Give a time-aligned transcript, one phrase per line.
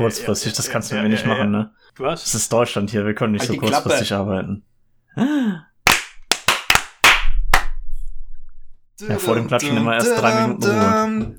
[0.00, 1.72] kurzfristig, das kannst du mir nicht machen, ne?
[1.96, 2.22] Was?
[2.22, 3.88] Das ist Deutschland hier, wir können nicht Halt so die Klappe.
[3.88, 4.62] kurzfristig arbeiten.
[9.00, 11.36] Ja, vor dem Klatschen immer erst drei Minuten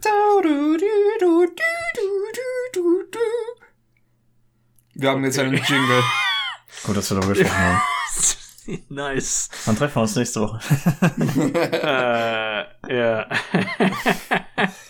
[4.93, 6.03] Wir haben jetzt einen Jingle.
[6.83, 7.81] Gut, dass wir darüber gesprochen haben.
[8.89, 9.49] nice.
[9.65, 10.59] Dann treffen wir uns nächste Woche.
[12.89, 13.25] äh, ja.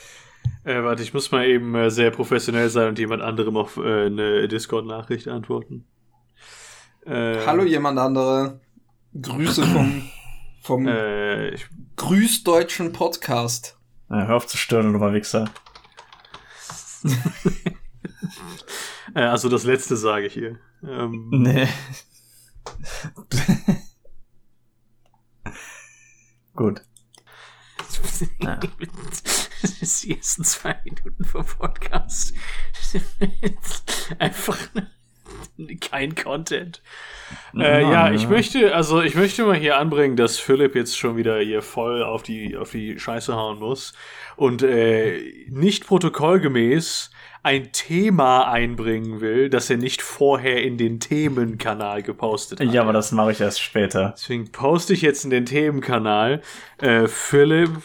[0.64, 4.06] äh, warte, ich muss mal eben äh, sehr professionell sein und jemand anderem auf äh,
[4.06, 5.86] eine Discord-Nachricht antworten.
[7.06, 8.60] Äh, Hallo jemand andere.
[9.20, 10.04] Grüße vom,
[10.62, 13.78] vom Äh, ich, Grüßdeutschen Podcast.
[14.10, 15.50] Ja, hör auf zu stören, du Wichser.
[19.16, 20.60] äh, also das letzte sage ich hier.
[20.84, 21.68] Ähm, Nee.
[26.56, 26.82] Gut.
[28.42, 28.60] Ja.
[29.62, 32.34] Das ist die ersten zwei Minuten vom Podcast.
[34.20, 34.58] Einfach
[35.82, 36.82] kein Content.
[37.54, 41.18] Äh, Mann, ja, ich möchte, also ich möchte mal hier anbringen, dass Philipp jetzt schon
[41.18, 43.94] wieder hier voll auf die, auf die Scheiße hauen muss
[44.36, 47.12] und äh, nicht protokollgemäß
[47.44, 52.74] ein Thema einbringen will, das er nicht vorher in den Themenkanal gepostet hat.
[52.74, 54.14] Ja, aber das mache ich erst später.
[54.16, 56.42] Deswegen poste ich jetzt in den Themenkanal.
[56.80, 57.82] Äh, Philipp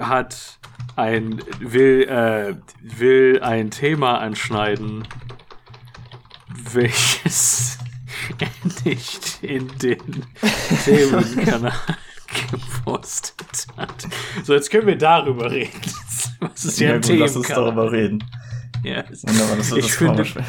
[0.00, 0.58] hat
[0.96, 5.06] ein will äh, will ein Thema anschneiden,
[6.72, 7.78] welches
[8.84, 9.98] nicht in den
[10.84, 11.72] Themenkanal
[12.50, 14.08] gepostet hat.
[14.44, 15.80] So, jetzt können wir darüber reden.
[16.40, 18.24] Was ist ja, Ja, gut, lass uns darüber reden.
[18.82, 19.04] Ja.
[19.08, 20.44] Wunderbar, das wird Ich das finde-.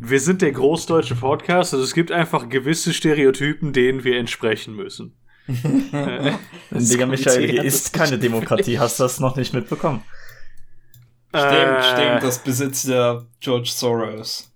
[0.00, 5.17] Wir sind der großdeutsche Podcast, also es gibt einfach gewisse Stereotypen, denen wir entsprechen müssen.
[5.92, 6.32] Äh,
[6.70, 8.78] Digga, Michael, hier ist keine Demokratie.
[8.78, 10.02] Hast du das noch nicht mitbekommen?
[11.34, 14.52] Stimmt, Äh, stimmt, das besitzt ja George Soros.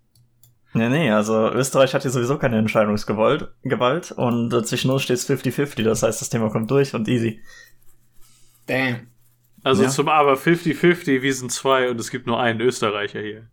[0.75, 5.17] Nee, nee, also Österreich hat hier sowieso keine Entscheidungsgewalt Gewalt und äh, zwischen uns steht
[5.17, 7.41] es 50-50, das heißt, das Thema kommt durch und easy.
[8.67, 9.07] Damn.
[9.65, 9.89] Also Ja.
[9.91, 13.49] zum Aber 50-50, wir sind zwei und es gibt nur einen Österreicher hier.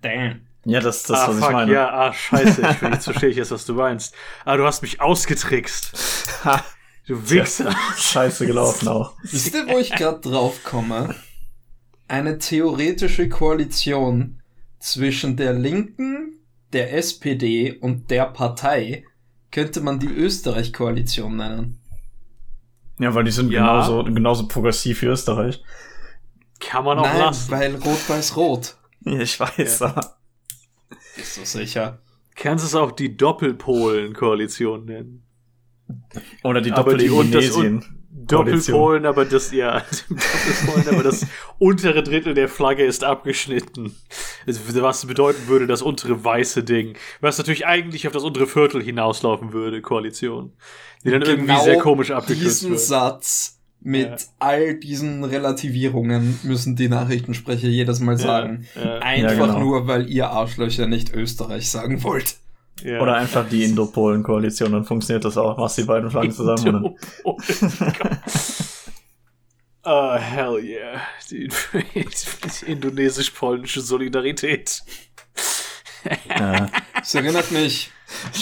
[0.00, 0.40] Damn.
[0.64, 1.72] Ja, das ist das, ah, was fuck, ich meine.
[1.72, 4.14] ja, ah, scheiße, ich, jetzt verstehe ich jetzt, was du meinst.
[4.46, 5.92] Ah, du hast mich ausgetrickst.
[7.06, 7.74] Du Wichser.
[7.96, 9.14] scheiße gelaufen auch.
[9.22, 11.14] Wisst ihr, wo ich gerade drauf komme?
[12.08, 14.40] Eine theoretische Koalition
[14.78, 16.38] zwischen der Linken,
[16.72, 19.04] der SPD und der Partei
[19.50, 21.80] könnte man die Österreich-Koalition nennen.
[22.98, 23.60] Ja, weil die sind Ja.
[23.60, 25.62] genauso, genauso progressiv wie Österreich.
[26.60, 27.50] Kann man auch Nein, lassen.
[27.50, 28.76] weil Rot-Weiß-Rot.
[29.04, 30.16] Ja, Ich weiß, aber.
[31.16, 31.98] Ist so sicher.
[32.34, 35.24] Kannst es auch die Doppelpolen-Koalition nennen.
[36.42, 37.84] Oder die Doppel-Indonesien.
[38.26, 41.26] Doppelpolen, aber das, ja, Doppelpolen, aber das
[41.58, 43.94] untere Drittel der Flagge ist abgeschnitten.
[44.46, 46.94] Was bedeuten würde, das untere weiße Ding.
[47.20, 50.52] Was natürlich eigentlich auf das untere Viertel hinauslaufen würde, Koalition.
[51.04, 52.80] Die dann irgendwie sehr komisch abgekürzt diesen wird.
[52.80, 54.16] Satz mit Ja.
[54.38, 58.66] all diesen Relativierungen müssen die Nachrichtensprecher jedes Mal sagen.
[58.74, 59.60] ja, Einfach Ja, genau.
[59.60, 62.36] nur, weil ihr Arschlöcher nicht Österreich sagen wollt.
[62.84, 63.00] Ja.
[63.00, 65.56] Oder einfach die Indo-Polen-Koalition, dann funktioniert das auch.
[65.56, 66.64] Machst die beiden Flaggen zusammen.
[66.64, 66.96] Dann,
[69.86, 71.00] Oh, hell yeah.
[71.30, 71.48] Die,
[71.94, 74.82] die indonesisch-polnische Solidarität.
[76.28, 76.70] ja.
[76.94, 77.90] Das erinnert mich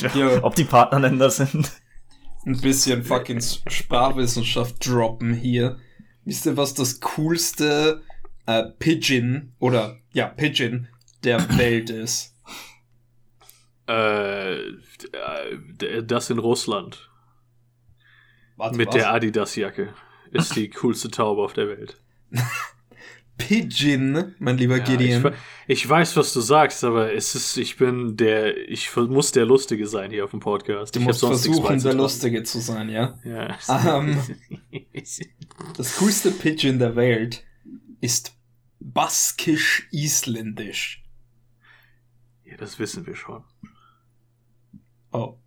[0.02, 1.70] weiß, ob die Partnerländer sind.
[2.44, 5.78] ein bisschen fucking Sprachwissenschaft droppen hier.
[6.24, 8.02] Wisst ihr, was das coolste
[8.46, 10.88] äh, Pigeon oder ja, Pigeon
[11.24, 12.31] der Welt ist?
[13.92, 14.54] Äh,
[15.84, 17.10] äh, das in Russland.
[18.56, 18.94] Warte, Mit was?
[18.94, 19.92] der Adidas-Jacke.
[20.30, 22.00] Ist die coolste Taube auf der Welt.
[23.38, 25.32] Pigeon, mein lieber Ja, Gideon.
[25.66, 29.46] ich, ich weiß, was du sagst, aber es ist, ich bin der, ich muss der
[29.46, 30.94] Lustige sein hier auf dem Podcast.
[30.94, 31.94] du ich musst versuchen, der.
[31.94, 33.18] Lustige zu sein, ja?
[33.24, 33.58] Ja.
[33.98, 34.18] Ähm.
[35.76, 37.44] Das coolste Pigeon der Welt
[38.00, 38.34] ist
[38.80, 41.02] baskisch-isländisch.
[42.44, 43.44] ja, das wissen wir schon.
[45.12, 45.38] Oh.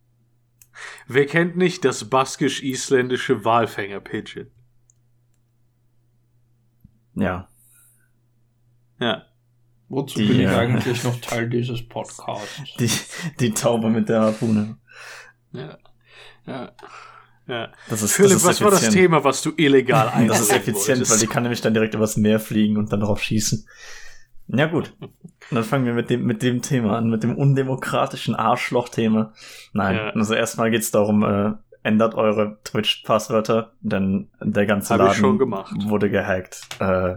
[1.08, 4.48] Wer kennt nicht das baskisch-isländische Walfänger-Pigeon?
[7.16, 7.48] Ja.
[9.00, 9.24] Ja.
[9.88, 12.62] Wozu Die, bin ich äh, eigentlich noch Teil dieses Podcasts?
[12.80, 12.90] Die,
[13.40, 14.78] die Taube mit der Harpune.
[15.52, 15.78] Ja.
[16.46, 16.72] Ja.
[17.48, 17.72] ja.
[17.90, 18.90] Das ist, Philipp, das ist was war das.
[18.90, 21.12] Thema, was du illegal einbringen Das ist effizient, wolltest?
[21.12, 23.68] weil die kann nämlich dann direkt übers Meer fliegen und dann drauf schießen.
[24.48, 24.96] Ja gut.
[25.52, 29.34] Dann fangen wir mit dem, mit dem Thema an, mit dem undemokratischen Arschloch-Thema.
[29.74, 30.10] Nein, Ja.
[30.10, 31.54] also erstmal geht's darum, äh,
[31.84, 36.62] ändert eure Twitch-Passwörter, denn der ganze Hab Laden wurde gehackt.
[36.80, 37.16] Äh,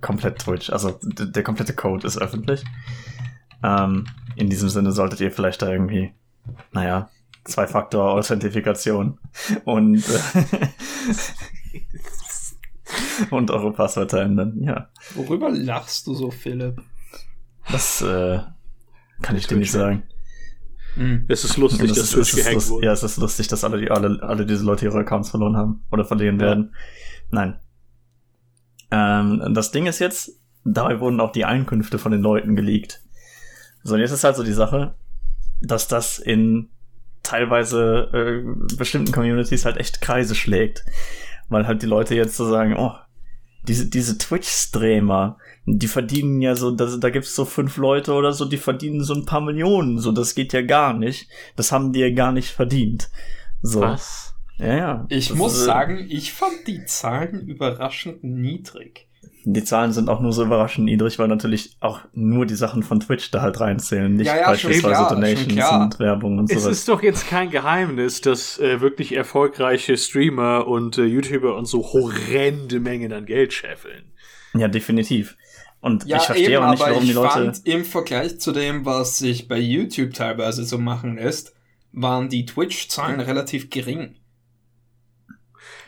[0.00, 0.70] komplett Twitch.
[0.70, 2.64] Also der komplette Code ist öffentlich.
[3.62, 4.06] Ähm,
[4.36, 6.12] in diesem Sinne solltet ihr vielleicht da irgendwie,
[6.72, 7.08] naja,
[7.44, 9.18] Zwei-Faktor-Authentifikation
[9.64, 10.66] und, äh,
[13.30, 14.88] und eure Passwörter ändern, ja.
[15.14, 16.80] Worüber lachst du so, Philipp?
[17.70, 18.40] Das äh,
[19.22, 20.04] kann ich dir nicht sagen.
[20.94, 21.26] Hm.
[21.28, 22.86] Es ist lustig, das dass Twitch gehackt lust, wurde.
[22.86, 25.84] Ja, es ist lustig, dass alle, die, alle, alle diese Leute ihre Accounts verloren haben
[25.90, 26.46] oder verlieren ja.
[26.46, 26.74] werden.
[27.30, 27.58] Nein.
[28.90, 33.02] Ähm, das Ding ist jetzt, dabei wurden auch die Einkünfte von den Leuten geleakt.
[33.82, 34.94] So, und jetzt ist halt so die Sache,
[35.60, 36.70] dass das in
[37.22, 40.84] teilweise äh, bestimmten Communities halt echt Kreise schlägt.
[41.48, 42.92] Weil halt die Leute jetzt so sagen, oh,
[43.68, 48.44] diese, diese Twitch-Streamer, die verdienen ja so, da, da gibt's so fünf Leute oder so,
[48.44, 51.28] die verdienen so ein paar Millionen, so, das geht ja gar nicht.
[51.56, 53.10] Das haben die ja gar nicht verdient.
[53.62, 53.80] So.
[53.80, 54.34] Was?
[54.58, 55.06] Ja, ja.
[55.08, 59.05] Ich muss ist, äh, sagen, ich fand die Zahlen überraschend niedrig.
[59.48, 62.98] Die Zahlen sind auch nur so überraschend niedrig, weil natürlich auch nur die Sachen von
[62.98, 66.56] Twitch da halt reinzählen, nicht ja, ja, beispielsweise klar, Donations und Werbung und so.
[66.56, 71.66] Es ist doch jetzt kein Geheimnis, dass äh, wirklich erfolgreiche Streamer und äh, YouTuber und
[71.66, 74.12] so horrende Mengen an Geld scheffeln.
[74.54, 75.36] Ja, definitiv.
[75.80, 77.28] Und ja, ich verstehe eben, auch nicht, warum ich die Leute.
[77.28, 81.54] Fand, Im Vergleich zu dem, was sich bei YouTube teilweise so machen lässt,
[81.92, 84.16] waren die Twitch-Zahlen relativ gering.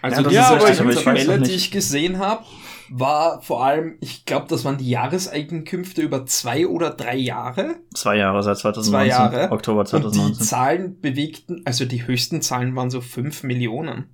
[0.01, 2.45] Also ja, diese ja, Tabelle, die ich gesehen habe,
[2.91, 7.77] war vor allem, ich glaube, das waren die Jahreseinkünfte über zwei oder drei Jahre.
[7.95, 8.93] Zwei Jahre seit 2019.
[8.93, 9.53] Zwei Jahre.
[9.53, 10.33] Oktober 2019.
[10.33, 14.07] Und die Zahlen bewegten, also die höchsten Zahlen waren so fünf Millionen.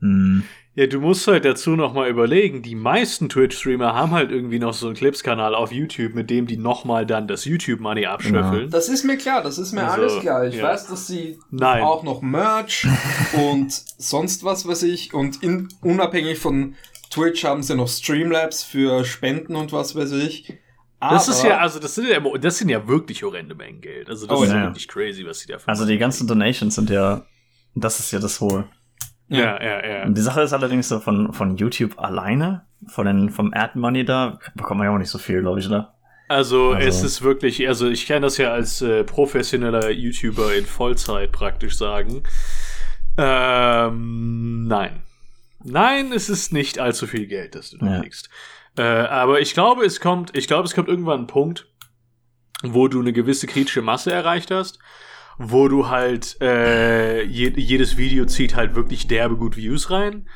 [0.00, 0.44] Hm.
[0.78, 4.86] Ja, du musst halt dazu nochmal überlegen, die meisten Twitch-Streamer haben halt irgendwie noch so
[4.86, 8.62] einen Clips-Kanal auf YouTube, mit dem die nochmal dann das YouTube-Money abschöffeln.
[8.62, 8.68] Ja.
[8.68, 10.46] Das ist mir klar, das ist mir also, alles klar.
[10.46, 10.62] Ich ja.
[10.62, 11.82] weiß, dass sie Nein.
[11.82, 12.86] auch noch Merch
[13.32, 16.76] und sonst was weiß ich und in, unabhängig von
[17.10, 20.58] Twitch haben sie noch Streamlabs für Spenden und was weiß ich.
[21.00, 24.08] Aber das ist ja, also das sind ja, das sind ja wirklich horrende Mengen Geld.
[24.08, 26.90] Also das oh, ist ja wirklich crazy, was sie dafür Also die ganzen Donations sind
[26.90, 27.24] ja,
[27.74, 28.68] das ist ja das Hohe.
[29.28, 30.04] Ja, ja, ja.
[30.04, 34.04] Und die Sache ist allerdings so von, von YouTube alleine, von den, vom Ad Money
[34.04, 35.94] da, bekommt man ja auch nicht so viel, glaube ich, oder?
[36.28, 40.66] Also, also, es ist wirklich, also ich kann das ja als äh, professioneller YouTuber in
[40.66, 42.22] Vollzeit praktisch sagen.
[43.16, 45.02] Ähm, nein.
[45.64, 48.00] Nein, es ist nicht allzu viel Geld, das du da ja.
[48.00, 48.28] kriegst.
[48.76, 51.66] Äh, aber ich glaube, es kommt, ich glaube, es kommt irgendwann ein Punkt,
[52.62, 54.78] wo du eine gewisse kritische Masse erreicht hast
[55.38, 60.28] wo du halt äh, je, jedes Video zieht halt wirklich derbe gut Views rein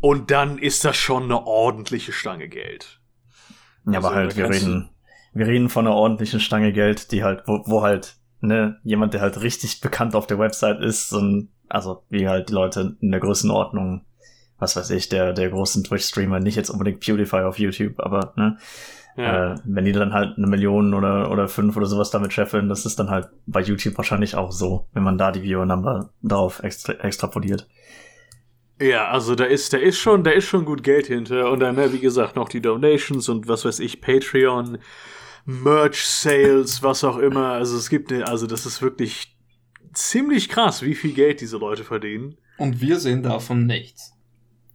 [0.00, 3.00] und dann ist das schon eine ordentliche Stange Geld.
[3.86, 4.90] Ja, also, aber halt, wir reden,
[5.32, 9.20] wir reden von einer ordentlichen Stange Geld, die halt, wo, wo halt, ne, jemand, der
[9.20, 13.20] halt richtig bekannt auf der Website ist, ein, also wie halt die Leute in der
[13.20, 14.04] Größenordnung,
[14.58, 18.58] was weiß ich, der, der großen Twitch-Streamer, nicht jetzt unbedingt PewDiePie auf YouTube, aber, ne,
[19.18, 19.54] ja.
[19.54, 22.86] Äh, wenn die dann halt eine Million oder, oder fünf oder sowas damit scheffeln, das
[22.86, 26.92] ist dann halt bei YouTube wahrscheinlich auch so, wenn man da die Viewer-Number darauf extra,
[26.92, 27.66] extrapoliert.
[28.80, 31.74] Ja, also da ist, da ist schon, da ist schon gut Geld hinter und dann,
[31.74, 34.78] ne, wie gesagt, noch die Donations und was weiß ich, Patreon,
[35.44, 37.54] Merch Sales, was auch immer.
[37.54, 39.36] Also es gibt, ne, also das ist wirklich
[39.94, 42.36] ziemlich krass, wie viel Geld diese Leute verdienen.
[42.56, 44.17] Und wir sehen davon nichts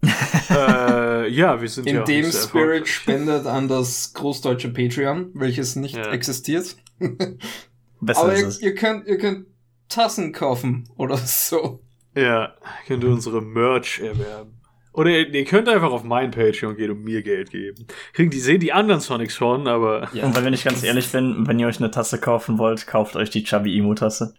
[0.50, 5.96] äh, ja, wir sind In ja dem Spirit spendet an das großdeutsche Patreon, welches nicht
[5.96, 6.12] ja.
[6.12, 6.76] existiert.
[8.02, 9.48] Besser Aber ihr, ihr könnt, ihr könnt
[9.88, 11.82] Tassen kaufen oder so.
[12.16, 12.54] Ja,
[12.88, 14.60] könnt ihr unsere Merch erwerben.
[14.92, 17.88] Oder ihr, ihr, könnt einfach auf mein Patreon gehen und mir Geld geben.
[18.14, 20.10] Kriegen die sehen die anderen Sonics schon, aber.
[20.14, 20.26] Ja.
[20.26, 23.32] Und wenn ich ganz ehrlich bin, wenn ihr euch eine Tasse kaufen wollt, kauft euch
[23.32, 24.36] die Chubby Emo Tasse.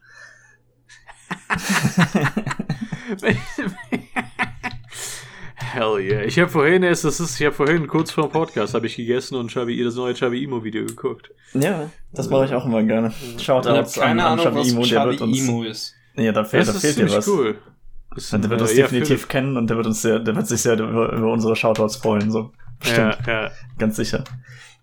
[5.75, 6.23] Hell yeah.
[6.23, 8.95] Ich habe vorhin erst, das ist, ich habe vorhin kurz vor dem Podcast habe ich
[8.95, 11.31] gegessen und Chabi, das neue Chabi Imo Video geguckt.
[11.53, 13.13] Ja, das mache ich auch immer gerne.
[13.39, 15.37] Schaut aus an, an Chabi Imo, der wird uns.
[15.37, 15.95] Imo ist.
[16.15, 17.27] Ja, da fehlt, da fehlt dir was.
[17.27, 17.59] cool.
[18.15, 20.47] Das der wird uns äh, definitiv ja, kennen und der wird uns sehr, der wird
[20.47, 22.53] sich sehr über, über unsere Shoutouts freuen, so.
[22.79, 23.19] Bestimmt.
[23.27, 23.51] Ja, ja.
[23.77, 24.23] Ganz sicher.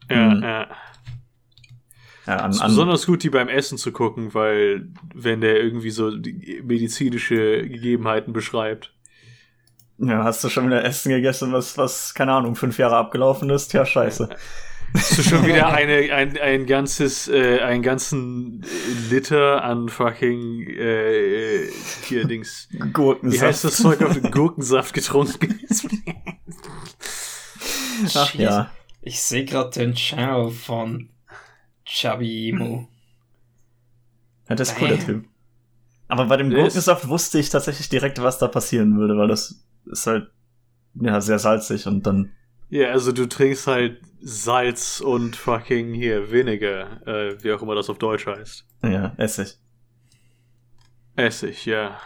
[0.10, 0.44] Ja, mhm.
[0.44, 0.68] ja.
[2.28, 5.90] Ja, an, es ist besonders gut, die beim Essen zu gucken, weil wenn der irgendwie
[5.90, 8.94] so die medizinische Gegebenheiten beschreibt.
[10.04, 13.72] Ja, hast du schon wieder Essen gegessen, was, was, keine Ahnung, fünf Jahre abgelaufen ist?
[13.74, 14.30] Ja, scheiße.
[14.94, 18.66] Hast du schon wieder eine, ein, ein ganzes, äh, einen ganzen
[19.10, 21.70] Liter an fucking, äh,
[22.04, 22.68] hier Dings.
[22.92, 23.42] Gurkensaft.
[23.42, 25.62] Wie heißt das Zeug auf den Gurkensaft getrunken?
[28.16, 28.70] Ach ja.
[29.02, 31.08] Ich sehe gerade den Channel von
[31.86, 32.90] Chubby Emo.
[34.50, 35.26] Ja, das ist cool, der Typ.
[36.10, 40.08] Aber bei dem Gurkensaft wusste ich tatsächlich direkt, was da passieren würde, weil das ist
[40.08, 40.30] halt
[40.96, 42.32] ja sehr salzig und dann
[42.70, 47.90] Ja, also du trinkst halt Salz und fucking hier Vinegar, äh, wie auch immer das
[47.90, 48.66] auf Deutsch heißt.
[48.84, 49.58] Ja, Essig.
[51.16, 52.00] Essig, ja.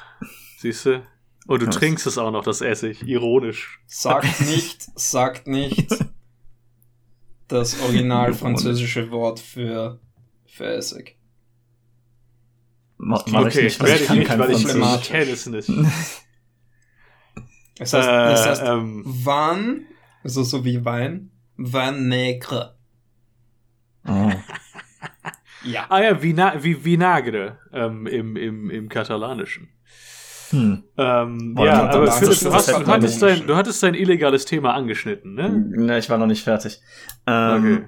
[0.57, 1.03] Siehst du?
[1.47, 1.75] Und du Was?
[1.75, 3.03] trinkst es auch noch, das Essig.
[3.03, 3.81] Ironisch.
[3.85, 5.89] Sagt nicht, sagt nicht
[7.47, 9.99] das original französische Wort für,
[10.45, 11.17] für Essig.
[12.97, 15.07] Ma mach ich okay, nicht, weil werde ich ich kann nicht, kein weil ich, ich
[15.07, 15.69] kenne es nicht.
[17.79, 19.85] Es heißt, es heißt äh, ähm, Wein,
[20.23, 22.75] also so wie Wein, Vin Negre.
[24.07, 24.31] Oh.
[25.67, 25.87] Ja.
[25.89, 29.69] ah ja, Vina wie Vinagre ähm, im, im, im Katalanischen.
[30.51, 30.83] Hm.
[30.95, 35.49] Ähm, ja, aber Philipp, du, hast, hattest dein, du hattest dein illegales Thema angeschnitten, ne?
[35.49, 36.81] Ne, ich war noch nicht fertig.
[37.25, 37.85] Ähm, Okay.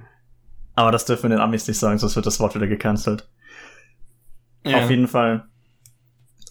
[0.74, 3.28] Aber das dürfen wir den Amis nicht sagen, sonst wird das Wort wieder gecancelt.
[4.66, 4.78] ja.
[4.78, 5.46] Auf jeden Fall.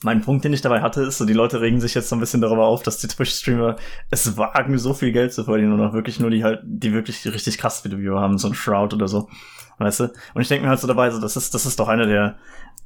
[0.02, 2.20] Mein Punkt, den ich dabei hatte, ist so, die Leute regen sich jetzt so ein
[2.20, 3.76] bisschen darüber auf, dass die Twitch-Streamer
[4.10, 7.24] es wagen, so viel Geld zu verdienen und auch wirklich nur die halt, die wirklich
[7.26, 9.28] richtig krass Video haben, so ein Shroud oder so.
[9.78, 10.04] Weißt du?
[10.34, 12.36] Und ich denke mir halt so dabei, so, das ist, das ist doch eine der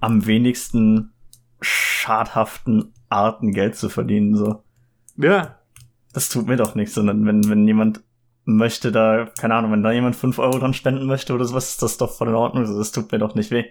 [0.01, 1.13] am wenigsten
[1.61, 4.63] schadhaften Arten, Geld zu verdienen, so.
[5.17, 5.57] Ja,
[6.13, 8.03] Das tut mir doch nichts, sondern wenn, wenn jemand
[8.45, 11.83] möchte da, keine Ahnung, wenn da jemand fünf Euro dran spenden möchte oder sowas, ist
[11.83, 13.65] das doch voll in Ordnung, so, das tut mir doch nicht weh.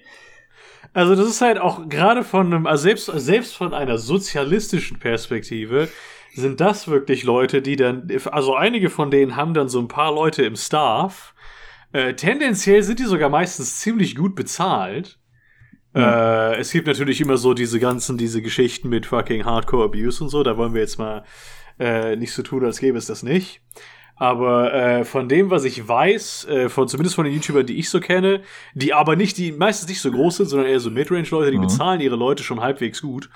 [0.94, 5.90] Also das ist halt auch gerade von einem, also selbst, selbst von einer sozialistischen Perspektive
[6.34, 10.14] sind das wirklich Leute, die dann, also einige von denen haben dann so ein paar
[10.14, 11.34] Leute im Staff.
[11.92, 15.20] Äh, tendenziell sind die sogar meistens ziemlich gut bezahlt.
[15.96, 20.30] Äh, es gibt natürlich immer so diese ganzen, diese Geschichten mit fucking Hardcore Abuse und
[20.30, 20.44] so.
[20.44, 21.24] Da wollen wir jetzt mal
[21.80, 23.62] äh, nicht so tun, als gäbe es das nicht.
[24.20, 27.90] Aber äh, von dem, was ich weiß, äh, von zumindest von den YouTubern, die ich
[27.90, 28.42] so kenne,
[28.74, 31.62] die aber nicht, die meistens nicht so groß sind, sondern eher so Midrange-Leute, die Mhm.
[31.62, 33.30] bezahlen ihre Leute schon halbwegs gut.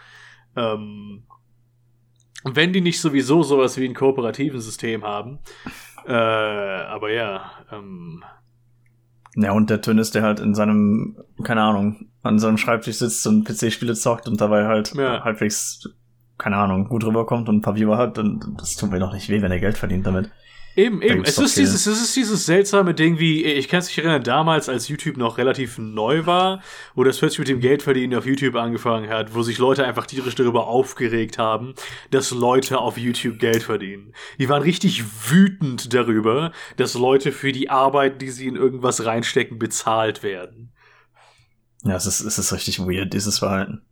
[0.57, 1.23] Ähm,
[2.43, 5.39] wenn die nicht sowieso sowas wie ein kooperativen System haben.
[6.05, 8.21] Äh, aber ja, ähm,
[9.35, 13.25] Ja, und der Tön ist, der halt in seinem, keine Ahnung, an seinem Schreibtisch sitzt
[13.25, 15.23] und PC-Spiele zockt und dabei halt Ja.
[15.23, 15.89] halbwegs,
[16.37, 19.29] keine Ahnung, gut rüberkommt und ein paar Viewer hat, dann das tut mir doch nicht
[19.29, 20.29] weh, wenn er Geld verdient damit.
[20.75, 21.23] Eben, eben.
[21.23, 24.69] Es ist, dieses, es ist dieses seltsame Ding, wie, ich kann es mich erinnern, damals,
[24.69, 26.63] als YouTube noch relativ neu war,
[26.95, 30.33] wo das plötzlich mit dem Geldverdienen auf YouTube angefangen hat, wo sich Leute einfach tierisch
[30.33, 31.75] darüber aufgeregt haben,
[32.09, 34.13] dass Leute auf YouTube Geld verdienen.
[34.39, 39.59] Die waren richtig wütend darüber, dass Leute für die Arbeit, die sie in irgendwas reinstecken,
[39.59, 40.71] bezahlt werden.
[41.83, 43.83] Ja, es ist, es ist richtig weird, dieses Verhalten.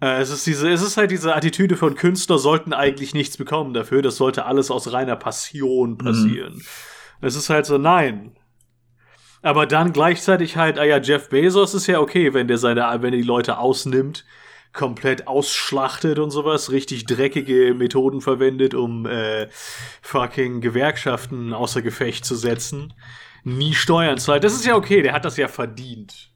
[0.00, 3.74] Äh, es, ist diese, es ist halt diese Attitüde von Künstler sollten eigentlich nichts bekommen
[3.74, 6.62] dafür, das sollte alles aus reiner Passion passieren.
[7.20, 8.36] Es ist halt so, nein.
[9.42, 13.12] Aber dann gleichzeitig halt, ah ja, Jeff Bezos ist ja okay, wenn der seine, wenn
[13.12, 14.24] er die Leute ausnimmt,
[14.72, 19.48] komplett ausschlachtet und sowas, richtig dreckige Methoden verwendet, um äh,
[20.02, 22.92] fucking Gewerkschaften außer Gefecht zu setzen,
[23.44, 24.44] nie Steuern zahlt.
[24.44, 26.30] Das ist ja okay, der hat das ja verdient.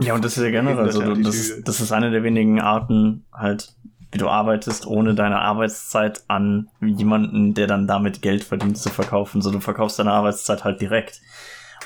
[0.00, 2.60] Ja, und das ist ja generell Das so, du- das das ist eine der wenigen
[2.60, 3.74] Arten, halt,
[4.12, 9.42] wie du arbeitest, ohne deine Arbeitszeit an jemanden, der dann damit Geld verdient, zu verkaufen.
[9.42, 11.20] So, du verkaufst deine Arbeitszeit halt direkt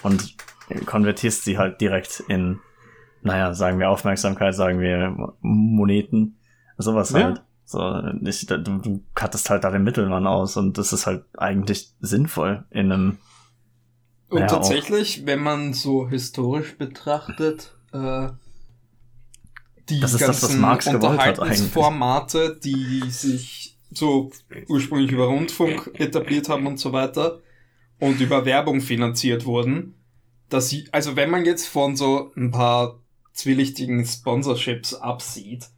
[0.02, 0.36] und
[0.86, 2.60] konvertierst sie halt direkt in,
[3.22, 6.36] naja, sagen wir Aufmerksamkeit, sagen wir Moneten,
[6.78, 7.24] sowas Ja.
[7.24, 7.42] halt.
[7.64, 11.92] So, nicht, du, du cuttest halt da den Mittelmann aus und das ist halt eigentlich
[12.00, 13.18] sinnvoll in einem,
[14.28, 14.50] Und Ja, auch.
[14.50, 18.28] tatsächlich, wenn man so historisch betrachtet, äh,
[19.88, 24.30] die Das ist das, was ganzen Marx Unterhaltungsformate, die sich so
[24.68, 27.40] ursprünglich über Rundfunk etabliert haben und so weiter
[27.98, 29.94] und über Werbung finanziert wurden,
[30.48, 32.98] dass sie, also wenn man jetzt von so ein paar
[33.32, 35.68] zwielichtigen Sponsorships absieht,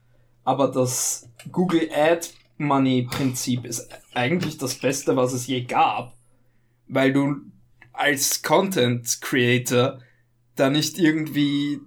[0.44, 2.28] aber das Google Ad
[2.58, 6.14] Money Prinzip ist eigentlich das Beste, was es je gab,
[6.88, 7.36] weil du
[7.92, 10.00] als Content Creator
[10.56, 11.80] da nicht irgendwie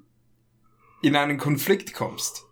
[1.01, 2.47] in einen Konflikt kommst.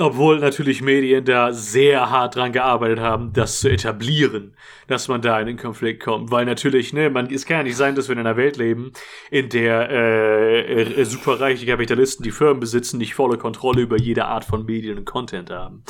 [0.00, 4.54] Obwohl natürlich Medien da sehr hart dran gearbeitet haben, das zu etablieren,
[4.86, 6.30] dass man da in den Konflikt kommt.
[6.30, 8.92] Weil natürlich, ne, man, es kann ja nicht sein, dass wir in einer Welt leben,
[9.32, 14.44] in der äh, äh, superreiche Kapitalisten, die Firmen besitzen, nicht volle Kontrolle über jede Art
[14.44, 15.82] von Medien und Content haben.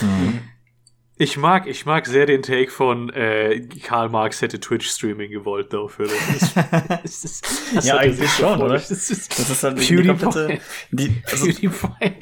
[1.20, 6.12] Ich mag, ich mag sehr den Take von äh, Karl Marx hätte Twitch-Streaming gewollt, Philipp.
[6.40, 6.54] Das,
[7.02, 8.74] das, ist- das Ja, eigentlich schon, oder?
[8.74, 10.06] Das ist, Das ist halt die PewDiePie.
[10.24, 10.60] komplette,
[10.92, 12.12] die, also, PewDiePie,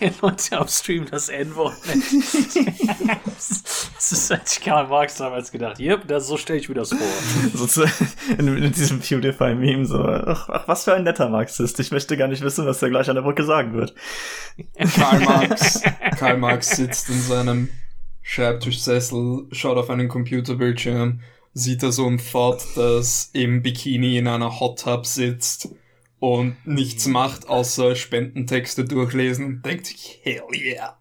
[0.00, 1.74] der Leute auf Stream das N-Wort
[3.34, 6.98] das ist, ich Karl Marx damals gedacht, yep, das, so stelle ich mir das vor.
[7.54, 7.82] so zu,
[8.38, 11.80] in, in diesem PewDiePie-Meme so, ach, ach, was für ein netter Marxist.
[11.80, 13.94] Ich möchte gar nicht wissen, was der gleich an der Brücke sagen wird.
[14.96, 15.82] Karl Marx,
[16.18, 17.68] Karl Marx sitzt in seinem
[18.24, 21.20] Schreibtischsessel, schaut auf einen Computerbildschirm
[21.54, 25.68] sieht er so ein Thought, das im Bikini in einer Hot Tub sitzt
[26.18, 30.98] und nichts macht, außer Spendentexte durchlesen und denkt sich, hell yeah.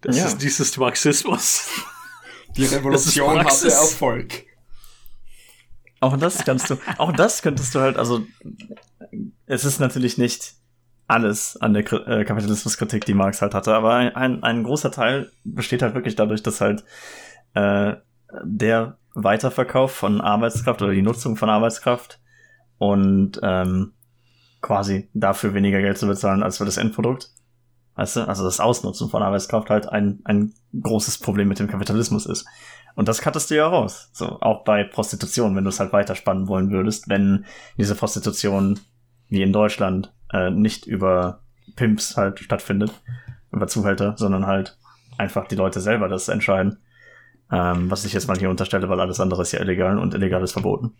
[0.00, 0.26] Das Ja.
[0.26, 1.68] ist dieses Marxismus.
[2.56, 3.70] Die Revolution hatte.
[3.70, 4.46] Erfolg.
[6.00, 8.26] Auch das kannst du, auch das könntest du halt, also
[9.46, 10.54] es ist natürlich nicht
[11.10, 15.30] alles an der äh, Kapitalismuskritik, die Marx halt hatte, aber ein, ein, ein großer Teil
[15.44, 16.84] besteht halt wirklich dadurch, dass halt
[17.54, 17.94] äh,
[18.44, 22.20] der Weiterverkauf von Arbeitskraft oder die Nutzung von Arbeitskraft
[22.78, 23.92] und ähm,
[24.60, 27.30] quasi dafür weniger Geld zu bezahlen als für das Endprodukt.
[27.96, 32.24] Weißt du, also das Ausnutzen von Arbeitskraft halt ein, ein großes Problem mit dem Kapitalismus
[32.24, 32.46] ist.
[32.94, 34.10] Und das kattest du ja raus.
[34.12, 37.44] So, auch bei Prostitution, wenn du es halt weiterspannen wollen würdest, wenn
[37.76, 38.78] diese Prostitution
[39.28, 41.40] wie in Deutschland äh, nicht über
[41.76, 42.92] Pimps halt stattfindet,
[43.52, 44.76] über Zuhälter, sondern halt
[45.18, 46.78] einfach die Leute selber das entscheiden.
[47.52, 50.42] Ähm, was ich jetzt mal hier unterstelle, weil alles andere ist ja illegal und illegal
[50.42, 50.92] ist verboten.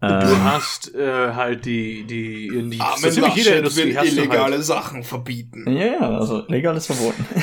[0.00, 4.04] Du Ähm, hast äh, halt die, die, in die, so Armin ziemlich jeder Industrie will
[4.06, 5.64] illegale halt, Sachen verbieten.
[5.68, 7.24] ja, ja, also legal ist verboten.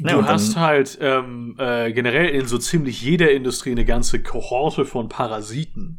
[0.00, 4.22] Ja, du dann- hast halt ähm, äh, generell in so ziemlich jeder Industrie eine ganze
[4.22, 5.98] Kohorte von Parasiten.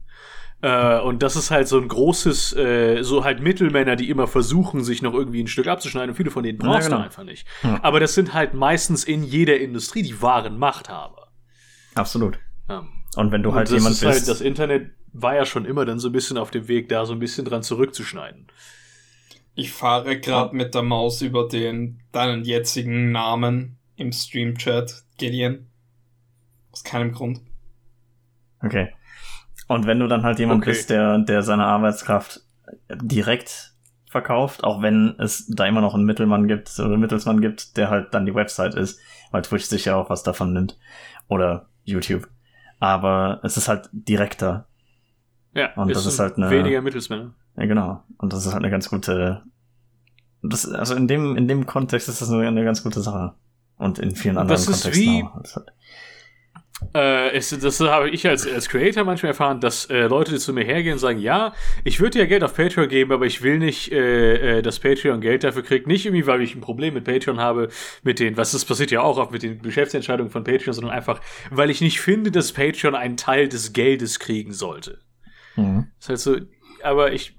[0.62, 4.84] Äh, und das ist halt so ein großes, äh, so halt Mittelmänner, die immer versuchen,
[4.84, 6.10] sich noch irgendwie ein Stück abzuschneiden.
[6.10, 6.98] Und viele von denen brauchst genau.
[6.98, 7.48] du einfach nicht.
[7.64, 7.80] Ja.
[7.82, 11.30] Aber das sind halt meistens in jeder Industrie die wahren Machthaber.
[11.96, 12.40] Absolut.
[12.68, 16.00] Ähm, Und wenn du halt jemand halt, bist, das Internet war ja schon immer dann
[16.00, 18.48] so ein bisschen auf dem Weg, da so ein bisschen dran zurückzuschneiden.
[19.56, 25.68] Ich fahre gerade mit der Maus über den deinen jetzigen Namen im Streamchat, Gideon.
[26.72, 27.42] Aus keinem Grund.
[28.62, 28.94] Okay.
[29.70, 30.72] Und wenn du dann halt jemand Okay.
[30.72, 32.42] bist, der, der seine Arbeitskraft
[33.02, 33.74] direkt
[34.10, 37.90] verkauft, auch wenn es da immer noch einen Mittelmann gibt oder einen Mittelsmann gibt, der
[37.90, 39.00] halt dann die Website ist,
[39.32, 40.78] weil Twitch sich ja auch was davon nimmt.
[41.28, 42.28] Oder YouTube.
[42.80, 44.68] Aber es ist halt direkter.
[45.54, 47.34] Ja, Und das ist halt eine- weniger Mittelsmänner.
[47.58, 48.04] Ja, genau.
[48.18, 49.44] Und das ist halt eine ganz gute.
[50.42, 53.34] Das, also in dem, in dem Kontext ist das eine, eine ganz gute Sache.
[53.78, 55.42] Und in vielen anderen Das ist Kontexten wie- auch.
[56.94, 60.54] Äh, es, das habe ich als, als Creator manchmal erfahren, dass äh, Leute die zu
[60.54, 63.42] mir hergehen und sagen, ja, ich würde dir ja Geld auf Patreon geben, aber ich
[63.42, 65.88] will nicht, äh, äh, dass Patreon Geld dafür kriegt.
[65.88, 67.70] Nicht irgendwie, weil ich ein Problem mit Patreon habe,
[68.04, 71.22] mit den, was das passiert ja auch oft mit den Geschäftsentscheidungen von Patreon, sondern einfach,
[71.52, 75.00] weil ich nicht finde, dass Patreon einen Teil des Geldes kriegen sollte.
[75.56, 75.88] Mhm.
[76.00, 76.38] Das halt so,
[76.84, 77.36] aber ich,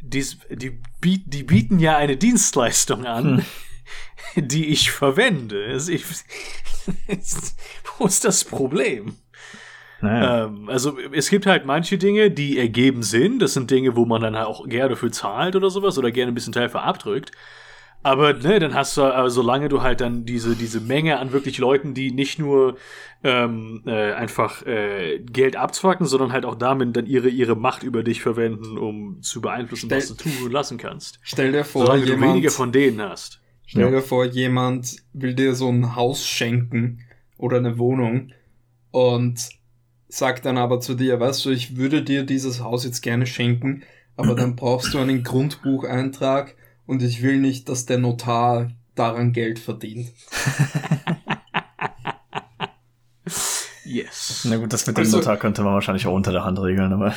[0.00, 3.44] die, biet, die bieten ja eine Dienstleistung an,
[4.36, 5.76] die ich verwende.
[7.98, 9.16] Wo ist das Problem?
[10.00, 10.46] Naja.
[10.46, 13.38] Ähm, also es gibt halt manche Dinge, die ergeben Sinn.
[13.38, 16.32] Das sind Dinge, wo man dann halt auch gerne für zahlt oder sowas oder gerne
[16.32, 17.32] ein bisschen Teil für abdrückt.
[18.02, 21.58] Aber ne, dann hast du, aber solange du halt dann diese, diese Menge an wirklich
[21.58, 22.78] Leuten, die nicht nur
[23.22, 28.02] ähm, äh, einfach äh, Geld abzwacken, sondern halt auch damit dann ihre, ihre Macht über
[28.02, 31.18] dich verwenden, um zu beeinflussen, was du Stell- tun und lassen kannst.
[31.22, 33.39] Stell dir vor, Solange du jemand, wenige von denen hast.
[33.70, 33.90] Stell Ja.
[33.90, 37.04] dir vor, jemand will dir so ein Haus schenken
[37.38, 38.32] oder eine Wohnung
[38.90, 39.48] und
[40.08, 43.82] sagt dann aber zu dir, weißt du, ich würde dir dieses Haus jetzt gerne schenken,
[44.16, 46.56] aber dann brauchst du einen Grundbucheintrag
[46.86, 50.08] und ich will nicht, dass der Notar daran Geld verdient.
[53.84, 54.46] Yes.
[54.48, 56.92] Na gut, das mit Also- dem Notar könnte man wahrscheinlich auch unter der Hand regeln,
[56.92, 57.14] aber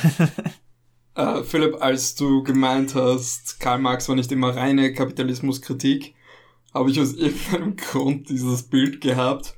[1.16, 6.14] Äh, Philipp, als du gemeint hast, Karl Marx war nicht immer reine Kapitalismuskritik,
[6.74, 9.54] habe ich aus irgendeinem Grund dieses Bild gehabt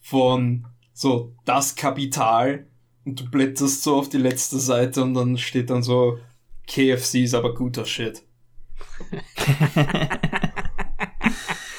[0.00, 2.66] von so das Kapital
[3.04, 6.18] und du blätterst so auf die letzte Seite und dann steht dann so
[6.66, 8.22] KFC ist aber guter Shit.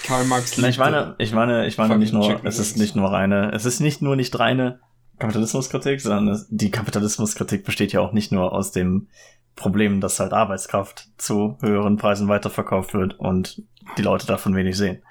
[0.06, 2.60] Karl Marx Na, ich liebte- meine, ich meine, ich meine Fucking nicht nur, Chicken es
[2.60, 4.80] ist nicht nur reine, es ist nicht nur nicht reine
[5.20, 9.08] Kapitalismuskritik, sondern die Kapitalismuskritik besteht ja auch nicht nur aus dem
[9.56, 13.64] Problem, dass halt Arbeitskraft zu höheren Preisen weiterverkauft wird und
[13.98, 15.02] die Leute davon wenig sehen.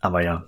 [0.00, 0.44] Aber ja,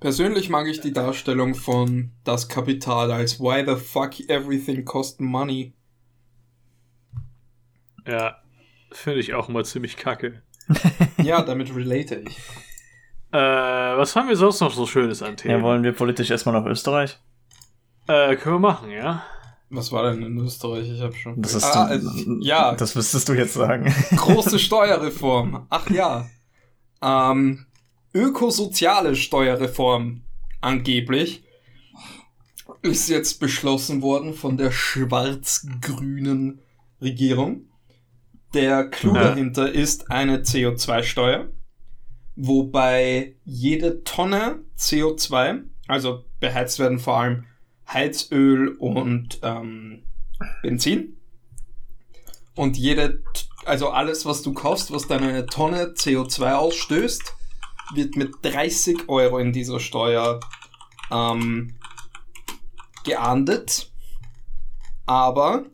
[0.00, 5.74] Persönlich mag ich die Darstellung von das Kapital als Why the fuck everything cost money.
[8.06, 8.40] Ja,
[8.92, 10.42] finde ich auch mal ziemlich kacke.
[11.20, 12.38] Ja, damit relate ich.
[13.32, 15.56] Äh, was haben wir sonst noch so Schönes an Themen?
[15.58, 17.18] ja, wollen wir politisch erstmal nach Österreich?
[18.06, 19.22] Äh, können wir machen, ja?
[19.70, 20.90] Was war denn in Österreich?
[20.90, 21.42] Ich habe schon.
[21.42, 23.94] Das ist ah, du, äh, ja, das müsstest du jetzt sagen.
[24.16, 25.66] große Steuerreform.
[25.68, 26.26] Ach ja.
[27.02, 27.66] Ähm,
[28.14, 30.22] ökosoziale Steuerreform
[30.62, 31.44] angeblich
[32.80, 36.60] ist jetzt beschlossen worden von der schwarz-grünen
[37.02, 37.66] Regierung.
[38.54, 39.24] Der Clou Ja.
[39.24, 41.48] dahinter ist eine CO2-Steuer,
[42.38, 47.44] wobei jede Tonne CO2, also beheizt werden vor allem
[47.92, 50.04] Heizöl und ähm,
[50.62, 51.16] Benzin.
[52.54, 53.22] Und jede,
[53.64, 57.34] also alles, was du kaufst, was dann eine Tonne CO2 ausstößt,
[57.94, 60.38] wird mit 30 Euro in dieser Steuer
[61.10, 61.74] ähm,
[63.04, 63.90] geahndet.
[65.06, 65.64] Aber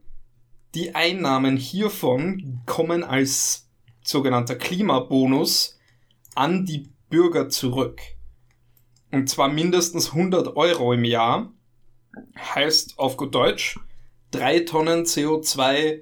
[0.75, 3.69] die Einnahmen hiervon kommen als
[4.03, 5.79] sogenannter Klimabonus
[6.35, 8.01] an die Bürger zurück.
[9.11, 11.53] Und zwar mindestens 100 Euro im Jahr.
[12.37, 13.79] Heißt auf gut Deutsch,
[14.31, 16.01] drei Tonnen CO2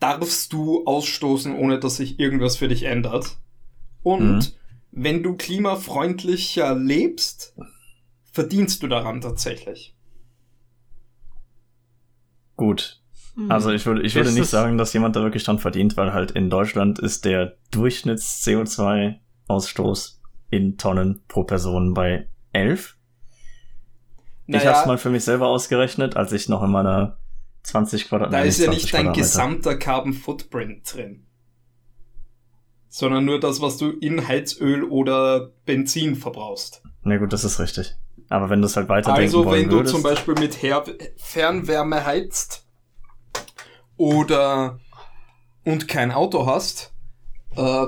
[0.00, 3.36] darfst du ausstoßen, ohne dass sich irgendwas für dich ändert.
[4.02, 4.52] Und mhm.
[4.90, 7.54] wenn du klimafreundlicher lebst,
[8.32, 9.94] verdienst du daran tatsächlich.
[12.56, 13.00] Gut.
[13.48, 16.32] Also ich würde, ich würde nicht sagen, dass jemand da wirklich dran verdient, weil halt
[16.32, 17.56] in Deutschland ist der
[19.52, 20.18] Durchschnitts-CO2-Ausstoß
[20.50, 22.96] in Tonnen pro Person bei 11.
[24.46, 27.16] Naja, ich habe es mal für mich selber ausgerechnet, als ich noch in meiner
[27.62, 28.42] 20 Quadratmeter.
[28.42, 31.26] Da ist ja nicht dein gesamter Carbon Footprint drin.
[32.88, 36.82] Sondern nur das, was du in Heizöl oder Benzin verbrauchst.
[37.02, 37.96] Na gut, das ist richtig.
[38.28, 40.84] Aber wenn du es halt weiter Also wenn du würdest, zum Beispiel mit Her
[41.16, 42.66] Fernwärme heizt
[43.96, 44.78] oder
[45.64, 46.92] und kein Auto hast,
[47.56, 47.86] äh,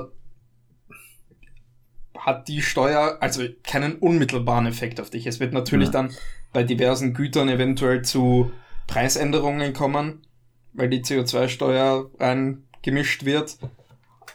[2.25, 5.27] hat die Steuer also keinen unmittelbaren Effekt auf dich.
[5.27, 5.91] Es wird natürlich ja.
[5.91, 6.11] dann
[6.53, 8.51] bei diversen Gütern eventuell zu
[8.87, 10.25] Preisänderungen kommen,
[10.73, 13.57] weil die CO2-Steuer reingemischt wird.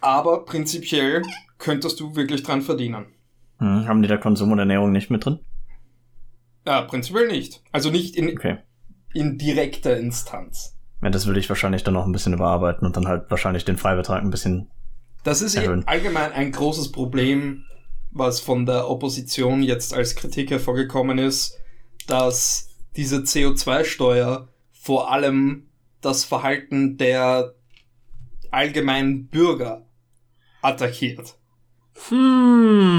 [0.01, 1.23] Aber prinzipiell
[1.59, 3.07] könntest du wirklich dran verdienen.
[3.59, 5.41] Hm, haben die da Konsum und Ernährung nicht mit drin?
[6.65, 7.61] Ja, prinzipiell nicht.
[7.73, 8.59] Also nicht in, okay.
[9.15, 10.79] in direkter Instanz.
[11.03, 13.79] Ja, das würde ich wahrscheinlich dann noch ein bisschen überarbeiten und dann halt wahrscheinlich den
[13.79, 14.71] Freibetrag ein bisschen.
[15.25, 15.83] Das ist erhöhen.
[15.89, 17.65] allgemein ein großes Problem,
[18.11, 21.59] was von der Opposition jetzt als Kritik hervorgekommen ist,
[22.07, 25.69] dass diese CO2-Steuer vor allem
[26.01, 27.55] das Verhalten der
[28.51, 29.87] allgemeinen Bürger
[30.63, 31.37] attackiert.
[32.09, 32.97] Hm.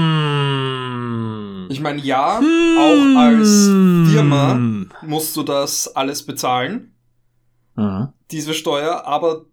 [1.70, 2.78] Ich meine, ja, hm.
[2.78, 3.66] auch als
[4.10, 4.54] Firma
[5.02, 6.94] musst du das alles bezahlen.
[7.74, 8.08] Mhm.
[8.30, 9.46] Diese Steuer, aber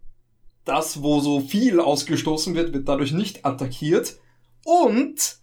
[0.66, 4.18] das, wo so viel ausgestoßen wird, wird dadurch nicht attackiert.
[4.66, 5.39] Und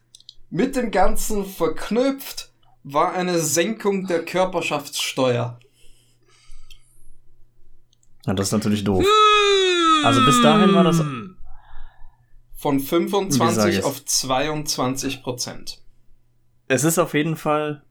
[0.50, 2.50] mit dem Ganzen verknüpft
[2.82, 5.58] war eine Senkung der Körperschaftssteuer.
[8.26, 9.04] Ja, das ist natürlich doof.
[10.04, 11.02] Also bis dahin war das
[12.56, 15.82] von 25 auf 22 Prozent.
[16.68, 17.84] Es ist auf jeden Fall,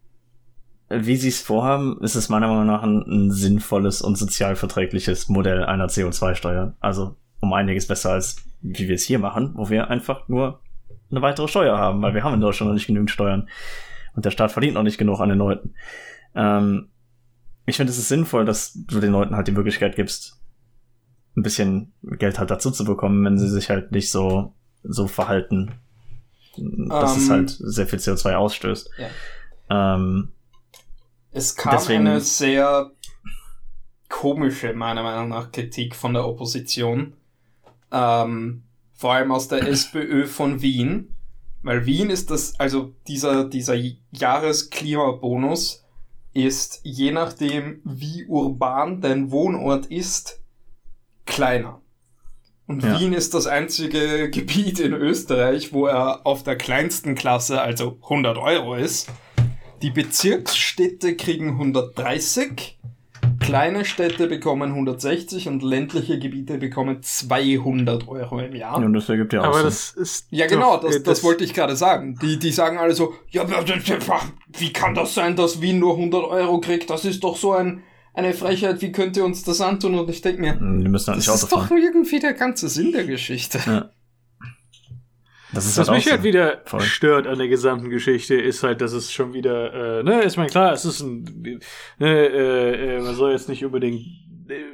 [0.89, 5.63] wie sie es vorhaben, ist es meiner Meinung nach ein, ein sinnvolles und sozialverträgliches Modell
[5.63, 6.73] einer CO2-Steuer.
[6.79, 10.59] Also um einiges besser als wie wir es hier machen, wo wir einfach nur
[11.11, 13.49] eine weitere Steuer haben, weil wir haben in Deutschland noch nicht genügend Steuern.
[14.15, 15.73] Und der Staat verdient noch nicht genug an den Leuten.
[16.35, 16.89] Ähm,
[17.65, 20.39] ich finde, es ist sinnvoll, dass du den Leuten halt die Möglichkeit gibst,
[21.35, 25.71] ein bisschen Geld halt dazu zu bekommen, wenn sie sich halt nicht so, so verhalten,
[26.55, 28.89] dass um, es ähm, halt sehr viel CO2 ausstößt.
[28.97, 29.95] Ja.
[29.95, 30.29] Ähm,
[31.31, 32.91] es kam deswegen, eine sehr
[34.07, 37.13] komische, meiner Meinung nach, Kritik von der Opposition.
[37.91, 38.63] Ähm,
[38.95, 41.15] vor allem aus der SPÖ von Wien,
[41.61, 43.75] weil Wien ist das, also dieser, dieser
[44.11, 45.83] Jahresklimabonus
[46.33, 50.41] ist je nachdem, wie urban dein Wohnort ist,
[51.25, 51.81] kleiner.
[52.67, 52.99] Und ja.
[52.99, 58.37] Wien ist das einzige Gebiet in Österreich, wo er auf der kleinsten Klasse, also 100
[58.37, 59.09] Euro ist.
[59.81, 62.79] Die Bezirksstädte kriegen 130
[63.45, 68.79] Kleine Städte bekommen 160 und ländliche Gebiete bekommen 200 Euro im Jahr.
[68.79, 69.65] Ja, und das ergibt ja auch Aber Sinn.
[69.65, 70.27] das ist.
[70.31, 72.17] Ja, genau, das, das, das wollte ich gerade sagen.
[72.21, 73.45] Die, die sagen alle so, ja,
[74.57, 76.89] wie kann das sein, dass Wien nur 100 Euro kriegt?
[76.89, 79.95] Das ist doch so ein, eine Frechheit, wie könnt ihr uns das antun?
[79.95, 82.91] Und ich denke mir, hm, die müssen halt das ist doch irgendwie der ganze Sinn
[82.91, 83.59] der Geschichte.
[83.65, 83.89] Ja.
[85.55, 86.81] Das ist Was halt mich halt wieder Voll.
[86.81, 90.47] stört an der gesamten Geschichte, ist halt, dass es schon wieder, äh, ne, ist mir
[90.47, 91.61] klar, es ist ein,
[91.97, 94.05] ne, äh, äh, man soll jetzt nicht unbedingt,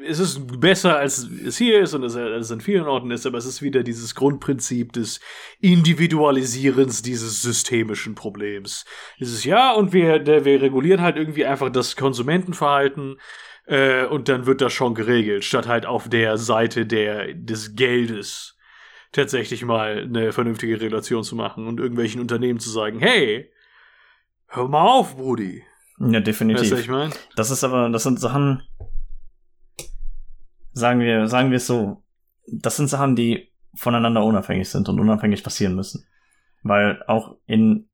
[0.05, 3.27] es ist besser, als es hier ist und es, als es in vielen Orten ist,
[3.27, 5.19] aber es ist wieder dieses Grundprinzip des
[5.59, 8.83] Individualisierens dieses systemischen Problems.
[9.19, 13.17] Dieses, ja, und wir, der, wir regulieren halt irgendwie einfach das Konsumentenverhalten,
[13.67, 18.50] äh, und dann wird das schon geregelt, statt halt auf der Seite der, des Geldes
[19.11, 23.51] tatsächlich mal eine vernünftige Relation zu machen und irgendwelchen Unternehmen zu sagen, hey,
[24.47, 25.63] hör mal auf, Brudi.
[25.99, 26.63] Ja, definitiv.
[26.63, 27.11] Weißt du, ich mein?
[27.35, 28.63] Das ist aber, das sind Sachen,
[30.73, 32.03] sagen wir, sagen wir es so,
[32.47, 36.05] das sind Sachen, die voneinander unabhängig sind und unabhängig passieren müssen.
[36.63, 37.89] Weil auch in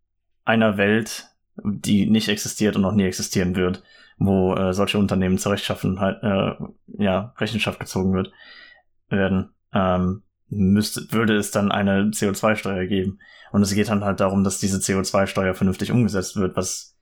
[0.46, 1.28] einer Welt,
[1.64, 3.84] die nicht existiert und noch nie existieren wird,
[4.18, 8.32] wo äh, solche Unternehmen zur Rechtschaffen halt, äh, ja, Rechenschaft gezogen wird,
[9.10, 13.20] werden, ähm, müsste, würde es dann eine CO2-Steuer geben.
[13.52, 16.98] Und es geht dann halt darum, dass diese CO2-Steuer vernünftig umgesetzt wird, was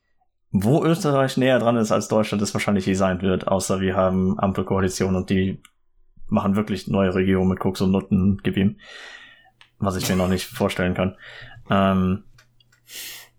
[0.57, 4.39] wo Österreich näher dran ist als Deutschland es wahrscheinlich je sein wird, außer wir haben
[4.39, 5.61] Ampelkoalition und die
[6.27, 8.77] machen wirklich neue Regierungen mit Koks und Nutten, gib ihm.
[9.79, 11.17] Was ich mir noch nicht vorstellen kann.
[11.69, 12.23] Ähm,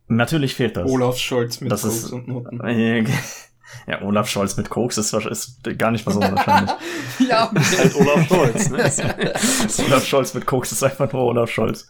[0.08, 0.90] natürlich fehlt das.
[0.90, 2.60] Olaf Scholz mit das Koks ist, und Noten.
[3.86, 6.70] Ja, Olaf Scholz mit Koks ist, ist gar nicht mal so wahrscheinlich.
[7.28, 8.78] ja, Ist halt Olaf Scholz, ne?
[9.86, 11.88] Olaf Scholz mit Koks ist einfach nur Olaf Scholz.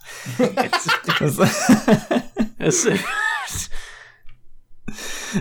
[2.58, 2.88] Es,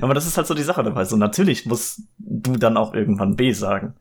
[0.01, 1.05] Aber das ist halt so die Sache dabei.
[1.05, 3.95] So, natürlich musst du dann auch irgendwann B sagen.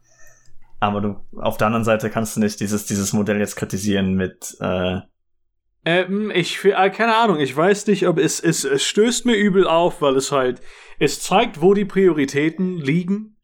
[0.81, 4.57] Aber du, auf der anderen Seite kannst du nicht dieses, dieses Modell jetzt kritisieren mit,
[4.61, 5.01] äh,
[5.85, 9.67] Ähm, ich, äh, keine Ahnung, ich weiß nicht, ob es, es, es stößt mir übel
[9.67, 10.61] auf, weil es halt,
[10.99, 13.37] es zeigt, wo die Prioritäten liegen.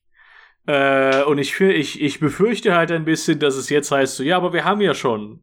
[0.67, 4.37] Äh, und ich, ich, ich befürchte halt ein bisschen, dass es jetzt heißt, so, ja,
[4.37, 5.43] aber wir haben ja schon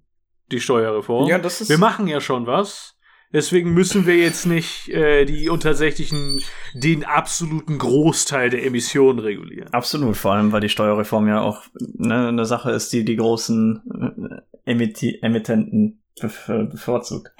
[0.51, 1.27] die Steuerreform.
[1.27, 2.93] Ja, das ist- Wir machen ja schon was.
[3.33, 6.39] Deswegen müssen wir jetzt nicht äh, die untatsächlichen,
[6.73, 9.67] den absoluten Großteil der Emissionen regulieren.
[9.73, 14.41] absolut, vor allem, weil die Steuerreform ja auch ne, eine Sache ist, die die großen
[14.63, 17.31] äh, Emitti Emittenten bevorzugt.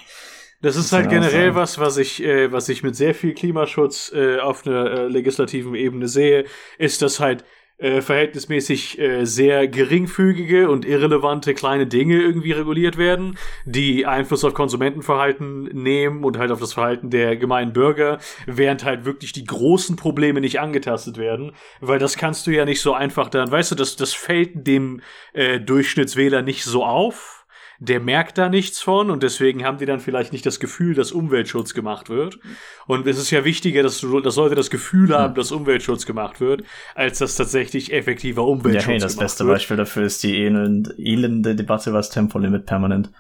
[0.62, 1.56] Das ist halt generell sagen.
[1.56, 5.76] was, was ich, äh, was ich mit sehr viel Klimaschutz äh, auf einer äh, legislativen
[5.76, 6.46] Ebene sehe,
[6.80, 7.44] ist, dass halt
[7.78, 14.56] äh, verhältnismäßig äh, sehr geringfügige und irrelevante kleine Dinge irgendwie reguliert werden, die Einfluss auf
[14.56, 19.96] Konsumentenverhalten nehmen und halt auf das Verhalten der gemeinen Bürger, während halt wirklich die großen
[19.96, 23.76] Probleme nicht angetastet werden, weil das kannst du ja nicht so einfach dann, weißt du,
[23.76, 25.02] das, das fällt dem
[25.34, 27.37] äh, Durchschnittswähler nicht so auf
[27.80, 31.12] der merkt da nichts von und deswegen haben die dann vielleicht nicht das Gefühl, dass
[31.12, 32.40] Umweltschutz gemacht wird.
[32.88, 36.40] Und es ist ja wichtiger, dass, du, dass Leute das Gefühl haben, dass Umweltschutz gemacht
[36.40, 36.64] wird,
[36.96, 39.56] als dass tatsächlich effektiver Ja, Umweltschutz hey, das gemacht beste wird.
[39.56, 43.12] Beispiel dafür ist die elende, elende Debatte über das Tempolimit permanent.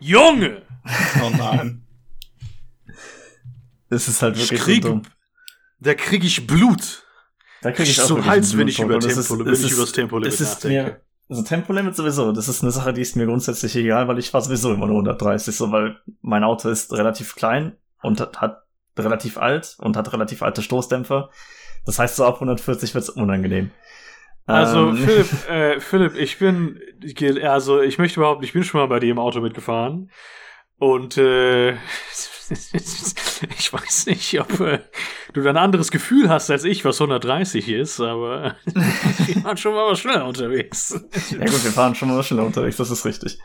[0.00, 0.62] Junge!
[1.22, 1.80] oh nein.
[3.90, 5.02] Es ist halt Ich wirklich krieg, so dumm.
[5.78, 7.06] da krieg ich Blut.
[7.62, 9.12] Da krieg ich auch zum wirklich Hals, wenn ich über Blutdruck.
[9.12, 10.82] Und es Tempo- ist- wenn ich ist- über das Tempolimit es ist nachdenke.
[10.90, 14.30] Mir, also Tempolimit sowieso, das ist eine Sache, die ist mir grundsätzlich egal, weil ich
[14.30, 18.62] fahre sowieso immer nur 130, so, weil mein Auto ist relativ klein und hat, hat
[18.98, 21.30] relativ alt und hat relativ alte Stoßdämpfer.
[21.86, 23.70] Das heißt, so ab 140 wird's unangenehm.
[24.46, 26.78] Also Ähm, Philipp, äh, Philipp, ich bin,
[27.42, 30.10] also ich möchte überhaupt, ich bin schon mal bei dir im Auto mitgefahren
[30.84, 31.72] und äh,
[33.58, 34.80] ich weiß nicht, ob äh,
[35.32, 39.72] du da ein anderes Gefühl hast als ich, was 130 ist, aber wir waren schon
[39.74, 40.90] mal was schneller unterwegs.
[41.30, 43.38] Ja gut, wir fahren schon mal schneller unterwegs, das ist richtig.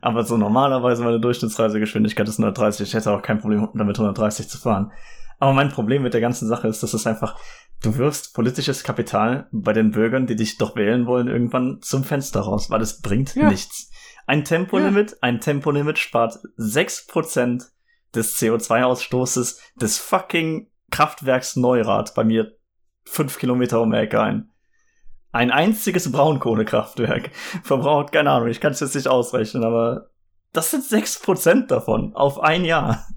[0.00, 2.88] Aber so normalerweise meine Durchschnittsreisegeschwindigkeit ist 130.
[2.88, 4.90] Ich hätte auch kein Problem damit 130 zu fahren.
[5.38, 7.38] Aber mein Problem mit der ganzen Sache ist, dass es einfach,
[7.82, 12.40] du wirfst politisches Kapital bei den Bürgern, die dich doch wählen wollen, irgendwann zum Fenster
[12.40, 13.50] raus, weil es bringt Ja.
[13.50, 13.90] nichts.
[14.26, 17.66] Ein Tempolimit, ein Tempolimit spart 6%
[18.14, 22.56] des CO2-Ausstoßes des fucking Kraftwerks Neurath bei mir
[23.04, 24.50] fünf Kilometer um die Ecke ein.
[25.32, 27.30] Ein einziges Braunkohlekraftwerk
[27.62, 30.10] verbraucht, keine Ahnung, ich kann es jetzt nicht ausrechnen, aber
[30.52, 33.06] das sind 6% davon auf ein Jahr.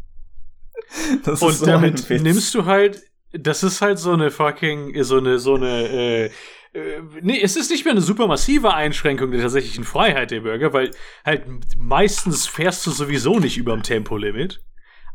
[1.24, 5.38] Das Und so damit nimmst du halt, das ist halt so eine fucking, so eine,
[5.38, 6.32] so eine, äh,
[6.73, 10.73] äh, nee, es ist nicht mehr eine super massive Einschränkung der tatsächlichen Freiheit der Bürger,
[10.73, 10.91] weil
[11.25, 11.45] halt
[11.77, 14.63] meistens fährst du sowieso nicht über dem Tempolimit.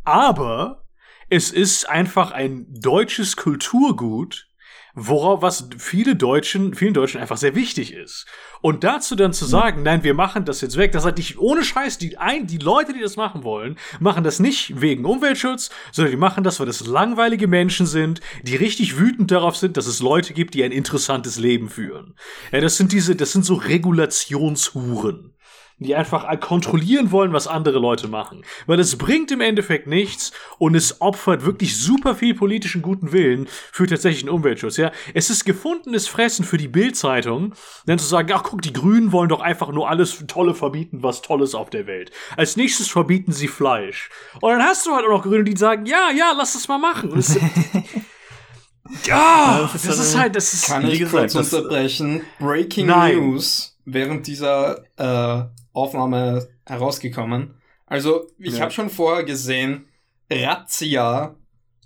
[0.02, 0.84] Aber
[1.30, 4.48] es ist einfach ein deutsches Kulturgut,
[4.94, 8.26] worauf was viele Deutschen, vielen Deutschen einfach sehr wichtig ist.
[8.60, 11.64] Und dazu dann zu sagen, nein, wir machen das jetzt weg, das hat nicht ohne
[11.64, 16.12] Scheiß, die ein, die Leute, die das machen wollen, machen das nicht wegen Umweltschutz, sondern
[16.12, 20.00] die machen das, weil das langweilige Menschen sind, die richtig wütend darauf sind, dass es
[20.00, 22.14] Leute gibt, die ein interessantes Leben führen.
[22.52, 25.34] Ja, das sind diese, das sind so Regulationshuren
[25.84, 28.44] die einfach kontrollieren wollen, was andere Leute machen.
[28.66, 33.46] Weil es bringt im Endeffekt nichts und es opfert wirklich super viel politischen guten Willen
[33.70, 34.76] für tatsächlichen Umweltschutz.
[34.76, 37.54] Ja, es ist gefundenes Fressen für die Bild-Zeitung,
[37.86, 41.22] dann zu sagen, ach guck, die Grünen wollen doch einfach nur alles Tolle verbieten, was
[41.22, 42.10] Tolles auf der Welt.
[42.36, 44.08] Als nächstes verbieten sie Fleisch.
[44.40, 46.78] Und dann hast du halt auch noch Grüne, die sagen, ja, ja, lass das mal
[46.78, 47.10] machen.
[47.10, 47.38] Und es,
[49.06, 52.22] ja, das das ist ist, halt- das ist Kann ich gesagt, kurz das- unterbrechen?
[52.38, 53.16] Breaking Nein.
[53.16, 55.44] News während dieser äh,
[55.74, 57.60] Aufnahme herausgekommen.
[57.86, 58.60] Also, ich Ja.
[58.62, 59.86] habe schon vorher gesehen,
[60.30, 61.36] Razzia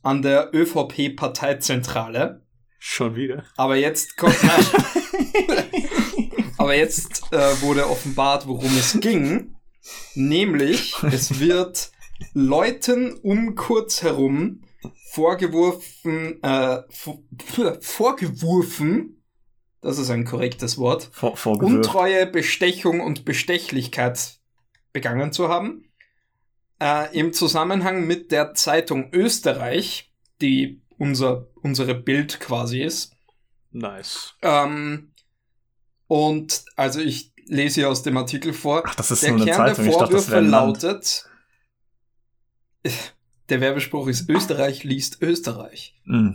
[0.02, 2.42] an der ÖVP-Parteizentrale.
[2.78, 3.42] schon wieder.
[3.56, 4.36] Aber jetzt kommt.
[6.58, 9.56] Aber jetzt äh, wurde offenbart, worum es ging.
[10.14, 11.90] Nämlich, es wird
[12.34, 14.62] Leuten um Kurz herum
[15.12, 17.18] vorgeworfen, äh, vor,
[17.80, 19.17] vorgeworfen,
[19.80, 21.36] das ist ein korrektes Wort, Vor.
[21.62, 24.38] Untreue, Bestechung und Bestechlichkeit
[24.92, 25.84] begangen zu haben.
[26.80, 33.16] Äh, Im Zusammenhang mit der Zeitung Österreich, die unser, unsere Bild quasi ist.
[33.70, 34.34] Nice.
[34.42, 35.12] Ähm,
[36.06, 38.82] und also ich lese hier aus dem Artikel vor.
[38.86, 39.92] Ach, das ist der nur Kern der Zeitung.
[39.92, 40.50] Dachte, das Vorwürfe Land.
[40.50, 41.30] lautet,
[43.48, 45.94] der Werbespruch ist Österreich liest Österreich.
[46.04, 46.32] Mm.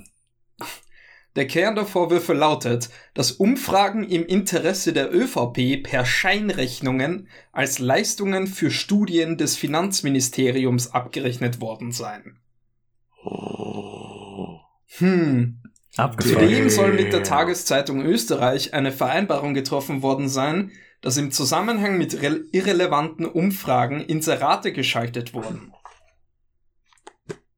[1.36, 8.46] Der Kern der Vorwürfe lautet, dass Umfragen im Interesse der ÖVP per Scheinrechnungen als Leistungen
[8.46, 12.40] für Studien des Finanzministeriums abgerechnet worden seien.
[14.98, 15.60] Hm.
[15.96, 16.50] Abgefahren.
[16.50, 17.24] Zudem soll mit der.
[17.24, 24.72] Tageszeitung Österreich eine Vereinbarung getroffen worden sein, dass im Zusammenhang mit re- irrelevanten Umfragen Inserate
[24.72, 25.74] geschaltet wurden.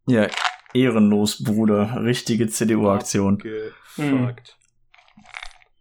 [0.07, 0.27] Ja,
[0.75, 2.01] ehrenlos, Bruder.
[2.03, 3.37] Richtige CDU-Aktion.
[3.37, 4.57] Gefuckt.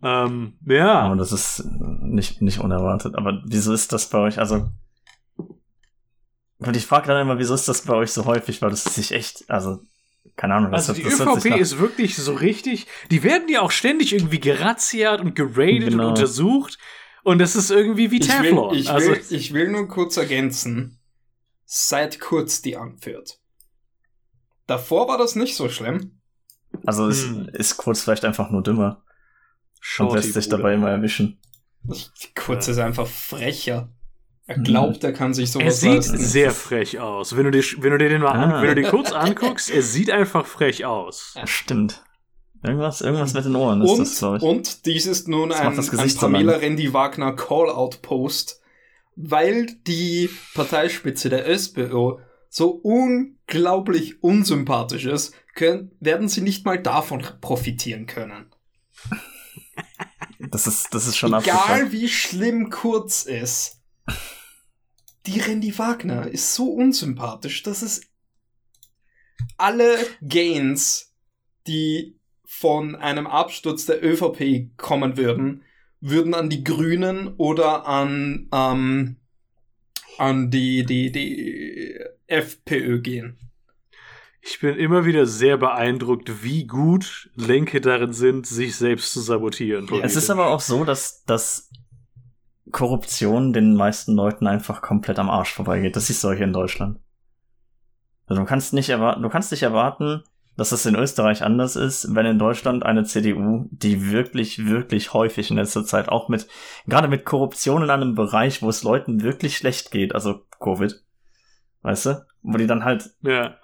[0.03, 1.01] Ähm, ja.
[1.01, 1.65] Aber das ist äh,
[2.03, 3.15] nicht, nicht unerwartet.
[3.17, 4.39] Aber wieso ist das bei euch?
[4.39, 4.69] Also.
[6.59, 8.63] Und ich frage dann immer, wieso ist das bei euch so häufig?
[8.63, 9.81] Weil das sich echt, also,
[10.37, 13.61] keine Ahnung, das, Also die das ÖVP nach- ist wirklich so richtig, die werden ja
[13.61, 16.05] auch ständig irgendwie gerazziert und geradet Genau.
[16.05, 16.79] und untersucht
[17.23, 18.75] und das ist irgendwie wie Ich will, Teflon.
[18.75, 20.99] ich, also, will, ich will nur kurz ergänzen,
[21.67, 23.39] seit Kurz die anführt.
[24.67, 26.21] Davor war das nicht so schlimm.
[26.87, 27.49] Also es Hm.
[27.53, 31.39] ist kurz vielleicht einfach nur dümmer und Shorty, lässt sich dabei immer erwischen.
[32.35, 32.73] Kurz Ja.
[32.73, 33.91] ist einfach frecher.
[34.47, 34.65] Er Mhm.
[34.65, 36.19] glaubt, er kann sich sowas Er sieht leisten.
[36.19, 37.37] sehr frech aus.
[37.37, 38.61] Wenn du dir, wenn du dir den mal an, Ah.
[38.63, 41.35] wenn du dir kurz anguckst, er sieht einfach frech aus.
[41.45, 42.03] Stimmt.
[42.63, 44.49] Irgendwas, irgendwas mit den Ohren ist das, glaube Und, ich.
[44.49, 46.55] und dies ist nun Das ein, ein Pamela.
[46.57, 48.61] Rendi Wagner Call-Out-Post,
[49.17, 52.17] weil die Parteispitze der SPÖ
[52.55, 58.47] so unglaublich unsympathisch ist, können, werden sie nicht mal davon profitieren können.
[60.51, 61.93] Das ist, das ist schon Egal abgefuckt.
[61.93, 63.83] wie schlimm Kurz ist,
[65.27, 68.03] die Randy Wagner ist so unsympathisch, dass es
[69.57, 71.15] alle Gains,
[71.67, 75.65] die von einem Absturz der ÖVP kommen würden,
[76.01, 79.17] würden an die Grünen oder an, ähm,
[80.19, 83.39] an die, die, die FPÖ gehen.
[84.41, 89.89] Ich bin immer wieder sehr beeindruckt, wie gut Lenke darin sind, sich selbst zu sabotieren.
[90.03, 91.71] Es ist aber auch so, dass, dass
[92.71, 95.97] Korruption den meisten Leuten einfach komplett am Arsch vorbeigeht.
[95.97, 96.99] Das auch hier in Deutschland.
[98.27, 100.23] Also du kannst nicht erwarten, du kannst nicht erwarten,
[100.57, 105.51] dass es in Österreich anders ist, wenn in Deutschland eine CDU, die wirklich, wirklich häufig
[105.51, 106.47] in letzter Zeit auch mit,
[106.87, 111.03] gerade mit Korruption in einem Bereich, wo es Leuten wirklich schlecht geht, also Covid,
[111.83, 113.57] weißt du, wo die dann halt ja.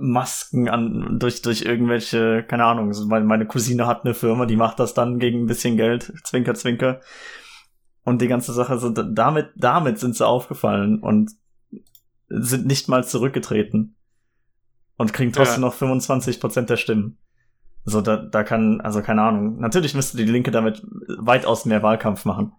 [0.00, 4.78] Masken an durch durch irgendwelche keine Ahnung meine, meine Cousine hat eine Firma die macht
[4.80, 7.00] das dann gegen ein bisschen Geld zwinker zwinker.
[8.04, 11.30] Und die ganze Sache so damit damit sind sie aufgefallen und
[12.28, 13.97] sind nicht mal zurückgetreten
[14.98, 15.68] und kriegen trotzdem Ja.
[15.68, 17.16] noch 25 Prozent der Stimmen
[17.84, 20.82] so da da kann also keine Ahnung natürlich müsste die Linke damit
[21.18, 22.52] weitaus mehr Wahlkampf machen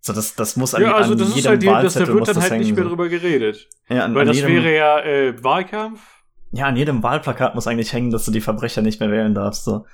[0.00, 1.82] so das das muss an, Ja, also an das jedem ist halt die, das, da
[1.82, 2.88] Wahlzettel wird muss dann das halt hängen, nicht mehr so.
[2.88, 3.68] drüber geredet.
[3.90, 6.00] ja, an, Weil an das jedem, wäre ja äh, Wahlkampf.
[6.52, 9.64] Ja, an jedem Wahlplakat muss eigentlich hängen, dass du die Verbrecher nicht mehr wählen darfst.
[9.64, 9.84] So.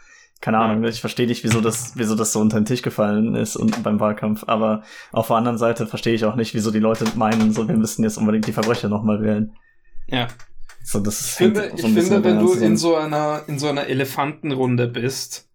[0.40, 0.64] Keine Ja.
[0.64, 3.82] Ahnung, ich verstehe nicht, wieso das, wieso das so unter den Tisch gefallen ist und
[3.82, 4.44] beim Wahlkampf.
[4.46, 7.76] Aber auf der anderen Seite verstehe ich auch nicht, wieso die Leute meinen, so wir
[7.76, 9.56] müssen jetzt unbedingt die Verbrecher nochmal wählen.
[10.06, 10.28] Ja.
[10.84, 13.86] So, das Ich finde, so ich finde wenn du in so einer, in so einer
[13.86, 15.48] Elefantenrunde bist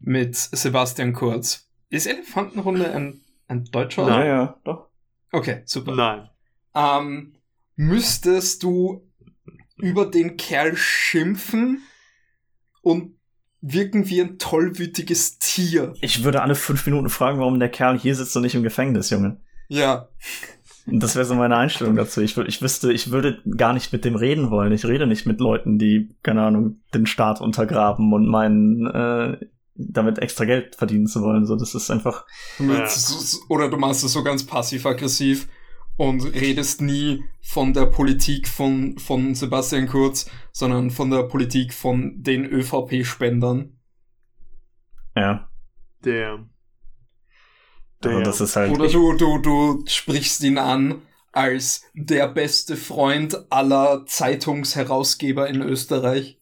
[0.00, 1.70] mit Sebastian Kurz.
[1.90, 4.08] Ist Elefantenrunde ein, ein deutscher?
[4.08, 4.88] Ja, ja, doch.
[5.30, 5.94] Okay, super.
[5.94, 6.28] Nein.
[6.74, 7.36] Ähm,
[7.76, 9.08] müsstest du
[9.76, 11.82] über den Kerl schimpfen
[12.82, 13.16] und
[13.60, 15.94] wirken wie ein tollwütiges Tier.
[16.00, 19.10] Ich würde alle fünf Minuten fragen, warum der Kerl hier sitzt und nicht im Gefängnis,
[19.10, 19.40] Junge.
[19.68, 20.08] Ja.
[20.86, 22.20] Und das wäre so meine Einstellung dazu.
[22.20, 24.72] Ich, ich wüsste, ich würde gar nicht mit dem reden wollen.
[24.72, 29.38] Ich rede nicht mit Leuten, die, keine Ahnung, den Staat untergraben und meinen, äh,
[29.74, 31.46] damit extra Geld verdienen zu wollen.
[31.46, 32.26] So, das ist einfach.
[32.58, 32.86] Ja.
[33.48, 35.48] Oder du machst es so ganz passiv-aggressiv
[35.96, 42.22] und redest nie von der Politik von, von Sebastian Kurz, sondern von der Politik von
[42.22, 43.78] den ÖVP-Spendern.
[45.16, 45.48] Ja.
[46.02, 46.50] Damn.
[48.10, 48.72] Also das ist halt.
[48.72, 51.02] Oder du, du, du sprichst ihn an
[51.32, 56.38] als der beste Freund aller Zeitungsherausgeber in Österreich.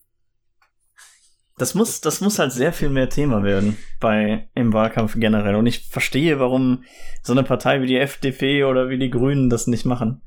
[1.58, 5.54] Das muss, das muss halt sehr viel mehr Thema werden bei, im Wahlkampf generell.
[5.54, 6.84] Und ich verstehe, warum
[7.22, 10.22] so eine Partei wie die FDP oder wie die Grünen das nicht machen.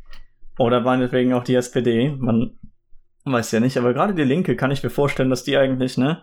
[0.58, 2.16] Oder meinetwegen auch die SPD.
[2.18, 2.58] Man
[3.26, 6.22] weiß ja nicht, aber gerade die Linke kann ich mir vorstellen, dass die eigentlich, ne,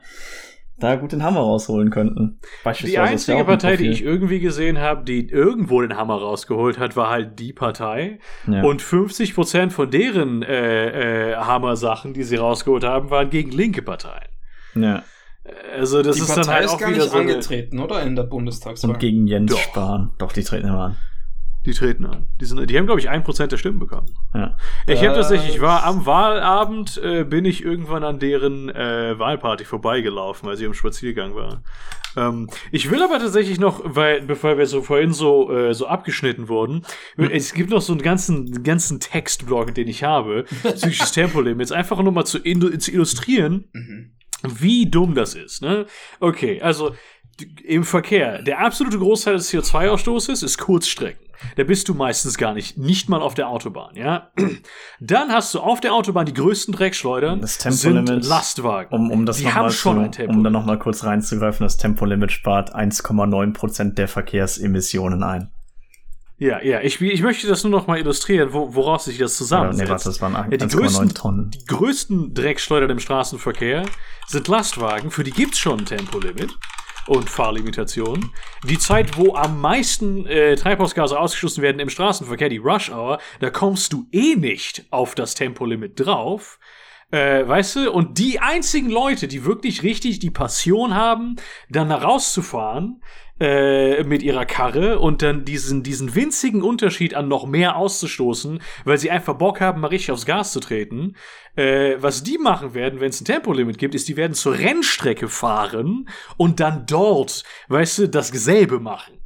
[0.78, 2.40] da gut den Hammer rausholen könnten.
[2.82, 7.10] Die einzige Partei, die ich irgendwie gesehen habe, die irgendwo den Hammer rausgeholt hat, war
[7.10, 8.18] halt die Partei.
[8.46, 8.62] Ja.
[8.62, 13.82] Und 50 Prozent von deren äh, äh, Hammer-Sachen, die sie rausgeholt haben, waren gegen linke
[13.82, 14.28] Parteien.
[14.74, 15.04] Ja.
[15.76, 18.02] Also das die ist Partei dann halt ist auch gar wieder nicht so angetreten, oder?
[18.02, 18.92] In der Bundestagswahl.
[18.92, 19.58] Und gegen Jens Doch.
[19.58, 20.12] Spahn.
[20.18, 20.96] Doch, die treten immer an.
[21.64, 22.26] Die treten an.
[22.40, 24.08] Die, sind, die haben, glaube ich, ein Prozent der Stimmen bekommen.
[24.34, 24.56] Ja.
[24.86, 29.64] Ich habe tatsächlich, ich war am Wahlabend, äh, bin ich irgendwann an deren äh, Wahlparty
[29.64, 31.62] vorbeigelaufen, als ich im Spaziergang war.
[32.16, 36.48] Ähm, ich will aber tatsächlich noch, weil, bevor wir so vorhin so, äh, so abgeschnitten
[36.48, 36.84] wurden,
[37.16, 42.02] es gibt noch so einen ganzen, ganzen Textblog, den ich habe, psychisches Tempolimit, jetzt einfach
[42.02, 44.10] nur mal zu, zu illustrieren, Mhm.
[44.60, 45.62] wie dumm das ist.
[45.62, 45.86] Ne?
[46.18, 46.94] Okay, also
[47.64, 51.20] im Verkehr, der absolute Großteil des CO2-Ausstoßes ist Kurzstrecken.
[51.56, 54.30] Da bist du meistens gar nicht, nicht mal auf der Autobahn, ja.
[55.00, 58.94] Dann hast du auf der Autobahn die größten Dreckschleudern, Das sind Tempolimit, Lastwagen.
[58.94, 60.32] Um, um das die noch haben mal schon zu, ein Tempo.
[60.34, 65.50] um da noch mal kurz reinzugreifen, das Tempolimit spart 1,9% der Verkehrsemissionen ein.
[66.38, 69.82] ja, ja, ich, ich möchte das nur noch mal illustrieren, wo, woraus sich das zusammensetzt.
[69.84, 71.50] nee, warte, das waren Ja, die 1,9 größten- Tonnen.
[71.50, 73.84] Die größten Dreckschleudern im Straßenverkehr
[74.28, 76.56] sind Lastwagen, für die gibt's schon ein Tempolimit
[77.06, 78.30] und Fahrlimitation.
[78.64, 83.50] Die Zeit, wo am meisten äh, Treibhausgase ausgestoßen werden im Straßenverkehr, die Rush Hour, da
[83.50, 86.58] kommst du eh nicht auf das Tempolimit drauf.
[87.12, 91.36] Äh, weißt du, und die einzigen Leute, die wirklich richtig die Passion haben,
[91.68, 93.02] dann da rauszufahren
[93.38, 98.96] äh, mit ihrer Karre und dann diesen, diesen winzigen Unterschied an noch mehr auszustoßen, weil
[98.96, 101.16] sie einfach Bock haben, mal richtig aufs Gas zu treten.
[101.54, 105.28] Äh, was die machen werden, wenn es ein Tempolimit gibt, ist, die werden zur Rennstrecke
[105.28, 106.08] fahren
[106.38, 109.18] und dann dort, weißt du, dasselbe machen.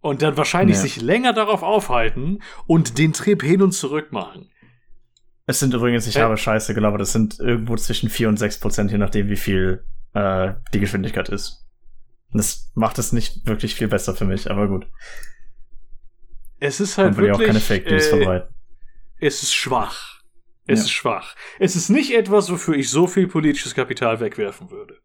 [0.00, 0.82] Und dann wahrscheinlich Ja.
[0.82, 4.50] sich länger darauf aufhalten und den Trip hin und zurück machen.
[5.50, 6.20] Es sind übrigens, ich Äh.
[6.20, 9.84] habe Scheiße gelabert, es sind irgendwo zwischen 4 und 6 Prozent, je nachdem, wie viel
[10.14, 11.66] äh, die Geschwindigkeit ist.
[12.32, 14.86] Das macht es nicht wirklich viel besser für mich, aber gut.
[16.60, 18.54] Es ist halt ja auch wirklich, keine Fake News äh, verbreiten.
[19.18, 20.20] es ist schwach.
[20.68, 20.84] Es Ja.
[20.84, 21.34] ist schwach.
[21.58, 24.98] Es ist nicht etwas, wofür ich so viel politisches Kapital wegwerfen würde.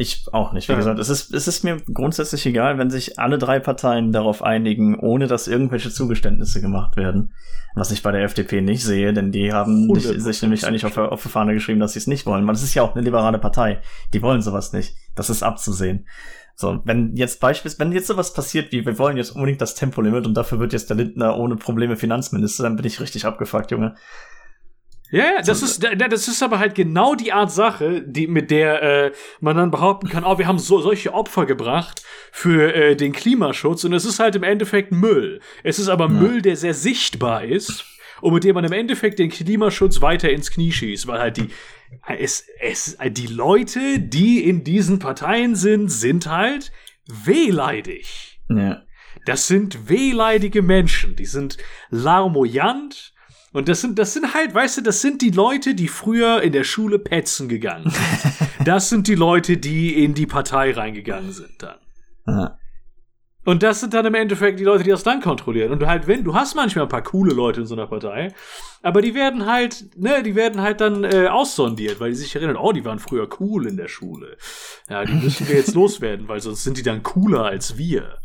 [0.00, 0.68] Ich auch nicht.
[0.68, 0.78] Wie Ja.
[0.78, 4.96] gesagt, es ist, es ist mir grundsätzlich egal, wenn sich alle drei Parteien darauf einigen,
[4.98, 7.32] ohne dass irgendwelche Zugeständnisse gemacht werden.
[7.74, 10.86] Was ich bei der FDP nicht sehe, denn die haben nicht, 100% sich nämlich eigentlich
[10.86, 12.46] auf, der- auf die Fahne geschrieben, dass sie es nicht wollen.
[12.46, 13.80] Weil das ist ja auch eine liberale Partei.
[14.14, 14.94] Die wollen sowas nicht.
[15.16, 16.06] Das ist abzusehen.
[16.54, 20.26] So, wenn jetzt beispielsweise, wenn jetzt sowas passiert wie, wir wollen jetzt unbedingt das Tempolimit
[20.26, 23.94] und dafür wird jetzt der Lindner ohne Probleme Finanzminister, dann bin ich richtig abgefuckt, Junge.
[25.10, 28.50] Ja, ja, das ist, da- das ist aber halt genau die Art Sache, die, mit
[28.50, 32.94] der äh, man dann behaupten kann, oh, wir haben so, solche Opfer gebracht für äh,
[32.96, 35.40] den Klimaschutz und es ist halt im Endeffekt Müll.
[35.62, 37.86] Es ist aber Müll, der sehr sichtbar ist
[38.20, 41.48] und mit dem man im Endeffekt den Klimaschutz weiter ins Knie schießt, weil halt die
[42.18, 46.70] es, es, die Leute, die in diesen Parteien sind, sind halt
[47.06, 48.40] wehleidig.
[48.50, 48.82] Ja.
[49.24, 51.56] Das sind wehleidige Menschen, die sind
[51.90, 53.14] larmoyant.
[53.52, 56.52] Und das sind, das sind halt, weißt du, das sind die Leute, die früher in
[56.52, 58.48] der Schule petzen gegangen sind.
[58.64, 61.76] Das sind die Leute, die in die Partei reingegangen sind dann.
[62.26, 62.58] ja.
[63.48, 65.72] Und das sind dann im Endeffekt die Leute, die das dann kontrollieren.
[65.72, 68.34] Und du halt, wenn, du hast manchmal ein paar coole Leute in so einer Partei,
[68.82, 72.56] aber die werden halt, ne, die werden halt dann äh, aussondiert, weil die sich erinnern,
[72.56, 74.36] oh, die waren früher cool in der Schule.
[74.90, 78.18] Ja, die müssen wir jetzt loswerden, weil sonst sind die dann cooler als wir.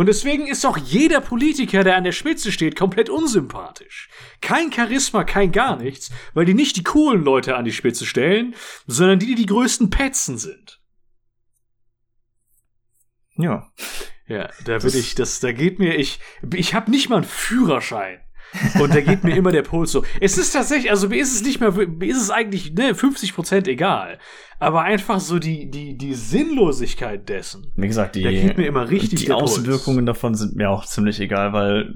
[0.00, 4.08] Und deswegen ist auch jeder Politiker, der an der Spitze steht, komplett unsympathisch.
[4.40, 8.54] Kein Charisma, kein gar nichts, weil die nicht die coolen Leute an die Spitze stellen,
[8.86, 10.80] sondern die, die die größten Petzen sind.
[13.36, 13.70] Ja.
[14.26, 16.18] Ja, da Das- bin ich, das, da geht mir, ich,
[16.54, 18.20] ich habe nicht mal einen Führerschein.
[18.80, 20.04] Und da geht mir immer der Puls so.
[20.20, 23.34] Es ist tatsächlich, also mir ist es nicht mehr, mir ist es eigentlich, ne, 50
[23.34, 24.18] Prozent egal.
[24.58, 27.72] Aber einfach so die, die, die Sinnlosigkeit dessen.
[27.76, 29.58] Wie gesagt, die, Da geht mir immer richtig die der Puls.
[29.58, 31.94] Auswirkungen davon sind mir auch ziemlich egal, weil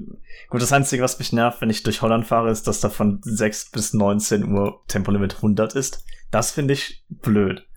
[0.49, 3.19] gut, das Einzige, was mich nervt, wenn ich durch Holland fahre, ist, dass da von
[3.21, 6.05] 6 bis 19 Uhr Tempolimit 100 ist.
[6.31, 7.67] Das finde ich blöd.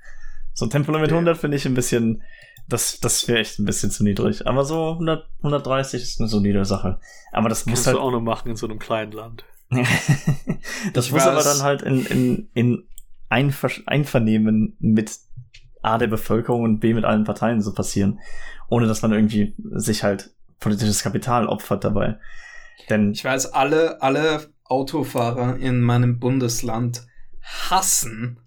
[0.54, 1.16] So ein Tempolimit Ja.
[1.16, 2.22] 100 finde ich ein bisschen,
[2.68, 4.46] das, das wäre echt ein bisschen zu niedrig.
[4.46, 7.00] Aber so 100, 130 ist eine solide Sache.
[7.32, 9.44] Aber das muss Kannst halt, du auch noch machen in so einem kleinen Land.
[10.92, 12.88] das Ich muss aber dann halt in, in, in
[13.28, 15.18] Einver Einvernehmen mit
[15.82, 18.20] A der Bevölkerung und B mit allen Parteien so passieren.
[18.68, 22.18] Ohne dass man irgendwie sich halt politisches Kapital opfert dabei.
[22.90, 27.06] Denn Ich weiß, alle, alle Autofahrer in meinem Bundesland
[27.40, 28.40] hassen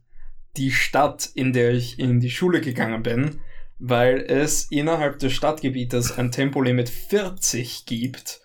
[0.57, 3.39] die Stadt, in der ich in die Schule gegangen bin,
[3.81, 8.39] weil es innerhalb des Stadtgebietes ein Tempolimit 40 gibt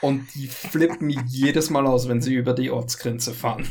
[0.00, 3.68] und die flippen jedes Mal aus, wenn sie über die Ortsgrenze fahren.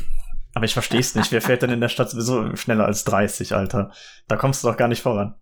[0.54, 1.32] Aber ich versteh's nicht.
[1.32, 3.90] Wer fährt denn in der Stadt sowieso schneller als 30, Alter?
[4.28, 5.34] Da kommst du doch gar nicht voran.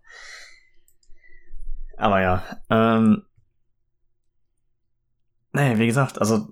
[1.97, 3.23] Aber ja, ähm,
[5.51, 6.47] nee, wie gesagt, also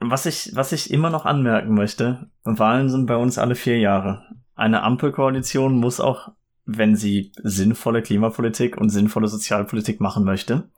[0.00, 4.26] was ich, was ich immer noch anmerken möchte, Wahlen sind bei uns alle vier Jahre.
[4.56, 6.32] Eine Ampelkoalition muss auch,
[6.64, 10.70] wenn sie sinnvolle Klimapolitik und sinnvolle Sozialpolitik machen möchte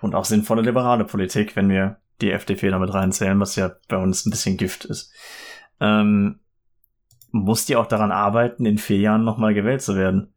[0.00, 4.24] und auch sinnvolle liberale Politik, wenn wir die FDP damit reinzählen, was ja bei uns
[4.24, 5.12] ein bisschen Gift ist,
[5.80, 6.40] ähm,
[7.30, 10.32] muss die auch daran arbeiten, in vier Jahren nochmal gewählt zu werden.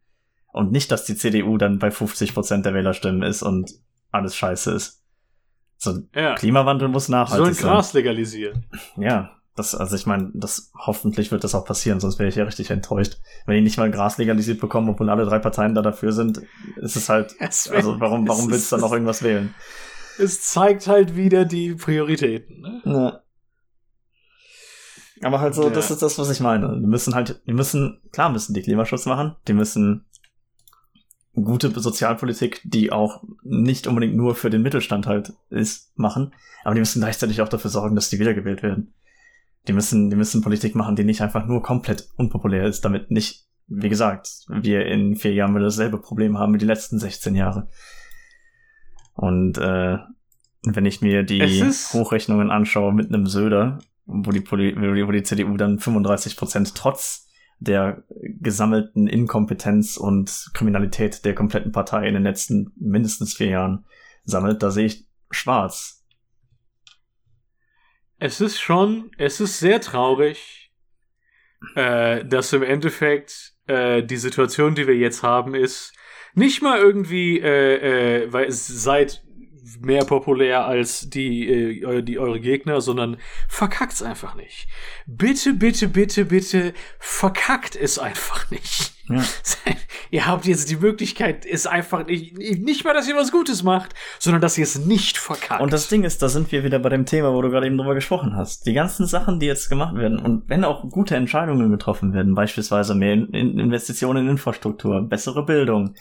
[0.51, 3.71] Und nicht, dass die CDU dann bei 50 Prozent der Wählerstimmen ist und
[4.11, 5.03] alles scheiße ist.
[5.77, 6.33] So, Ja.
[6.33, 7.69] Klimawandel muss nachhaltig Sollen sein.
[7.69, 8.65] Gras legalisieren.
[8.97, 12.43] Ja, das, also ich meine, das hoffentlich wird das auch passieren, sonst wäre ich ja
[12.43, 13.17] richtig enttäuscht.
[13.45, 16.41] Wenn die nicht mal Gras legalisiert bekommen, obwohl alle drei Parteien da dafür sind,
[16.77, 19.53] ist es halt, also warum, warum willst du dann noch irgendwas wählen?
[20.19, 22.61] Es zeigt halt wieder die Prioritäten.
[22.61, 22.81] Ne?
[22.85, 23.21] Ja.
[25.23, 25.69] Aber halt so, Ja.
[25.69, 26.79] das ist das, was ich meine.
[26.79, 30.05] Die müssen halt, die müssen, klar müssen die Klimaschutz machen, die müssen
[31.33, 36.33] gute Sozialpolitik, die auch nicht unbedingt nur für den Mittelstand halt ist, machen,
[36.63, 38.93] aber die müssen gleichzeitig auch dafür sorgen, dass die wiedergewählt werden.
[39.67, 43.47] Die müssen, die müssen Politik machen, die nicht einfach nur komplett unpopulär ist, damit nicht,
[43.67, 47.67] wie gesagt, wir in vier Jahren wieder dasselbe Problem haben wie die letzten 16 Jahre.
[49.13, 49.97] Und äh,
[50.63, 51.41] wenn ich mir die
[51.93, 56.37] Hochrechnungen anschaue mit einem Söder, wo die, Poli wo die, wo die CDU dann 35
[56.37, 57.27] Prozent trotz
[57.59, 58.03] der
[58.39, 63.85] gesammelten Inkompetenz und Kriminalität der kompletten Partei in den letzten mindestens vier Jahren
[64.23, 65.96] sammelt, da sehe ich schwarz.
[68.19, 70.71] Es ist schon, es ist sehr traurig,
[71.75, 75.93] äh, dass im Endeffekt äh, die Situation, die wir jetzt haben, ist
[76.33, 79.23] nicht mal irgendwie, äh, äh, weil es seid
[79.81, 84.67] mehr populär als die, äh, die eure Gegner, sondern verkackt's einfach nicht.
[85.05, 88.93] Bitte, bitte, bitte, bitte, verkackt es einfach nicht.
[89.09, 89.23] Ja.
[90.11, 93.93] Ihr habt jetzt die Möglichkeit, es einfach nicht, nicht mal, dass ihr was Gutes macht,
[94.19, 95.61] sondern dass ihr es nicht verkackt.
[95.61, 97.77] Und das Ding ist, da sind wir wieder bei dem Thema, wo du gerade eben
[97.77, 98.65] drüber gesprochen hast.
[98.65, 102.95] Die ganzen Sachen, die jetzt gemacht werden und wenn auch gute Entscheidungen getroffen werden, beispielsweise
[102.95, 105.93] mehr in Investitionen in Infrastruktur, bessere Bildung,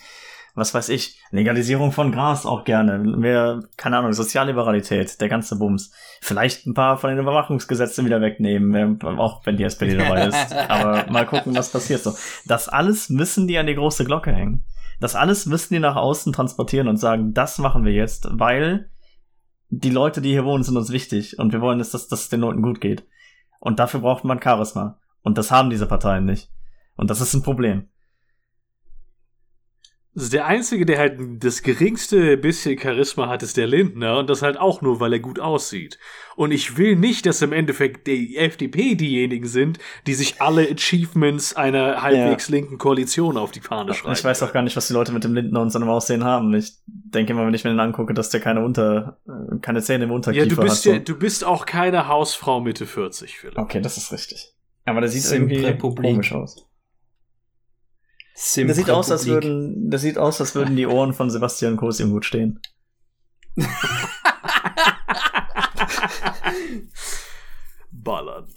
[0.57, 5.91] was weiß ich, Legalisierung von Gras auch gerne, mehr, keine Ahnung, Sozialliberalität, der ganze Bums.
[6.19, 10.53] Vielleicht ein paar von den Überwachungsgesetzen wieder wegnehmen, auch wenn die SPD dabei ist.
[10.53, 12.13] Aber mal gucken, was passiert so.
[12.47, 14.65] Das alles müssen die an die große Glocke hängen.
[14.99, 18.89] Das alles müssen die nach außen transportieren und sagen, das machen wir jetzt, weil
[19.69, 22.63] die Leute, die hier wohnen, sind uns wichtig und wir wollen, dass, es den Leuten
[22.63, 23.05] gut geht.
[23.59, 24.97] Und dafür braucht man Charisma.
[25.21, 26.49] Und das haben diese Parteien nicht.
[26.95, 27.89] Und das ist ein Problem.
[30.19, 34.57] Der Einzige, der halt das geringste bisschen Charisma hat, ist der Lindner und das halt
[34.57, 35.99] auch nur, weil er gut aussieht.
[36.35, 41.55] Und ich will nicht, dass im Endeffekt die FDP diejenigen sind, die sich alle Achievements
[41.55, 44.13] einer halbwegs linken Koalition auf die Fahne schreiben.
[44.13, 46.51] Ich weiß auch gar nicht, was die Leute mit dem Lindner und seinem Aussehen haben.
[46.55, 50.05] Ich denke immer, wenn ich mir den angucke, dass der keine Unter, äh, keine Zähne
[50.05, 50.93] im Unterkiefer Ja, du bist hat.
[50.93, 53.59] ja, du bist auch keine Hausfrau Mitte 40, Philipp.
[53.59, 54.51] Okay, das ist richtig.
[54.85, 56.11] Aber der sieht irgendwie Republik.
[56.11, 56.66] komisch aus.
[58.39, 61.75] Simp Der sieht aus, als würden, der sieht aus, als würden die Ohren von Sebastian
[61.75, 62.61] Kurz im Hut stehen.
[67.89, 68.53] Ballern.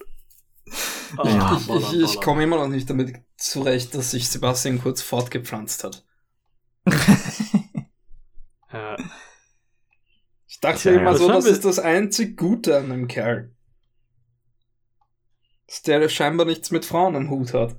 [1.25, 1.57] Ja.
[1.57, 6.05] Ich, ich, ich komme immer noch nicht damit zurecht, dass sich Sebastian kurz fortgepflanzt hat.
[8.73, 8.99] Ja.
[10.47, 11.17] Ich dachte Tja, immer ja.
[11.17, 13.55] so, Das das ist das einzig Gute an dem Kerl.
[15.67, 17.77] Dass der scheinbar nichts mit Frauen am Hut hat.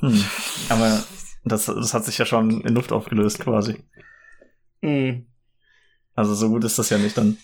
[0.00, 0.24] Hm.
[0.68, 1.02] Aber
[1.44, 3.76] das, das hat sich ja schon in Luft aufgelöst quasi.
[4.82, 5.26] Mhm.
[6.14, 7.38] Also so gut ist das ja nicht dann.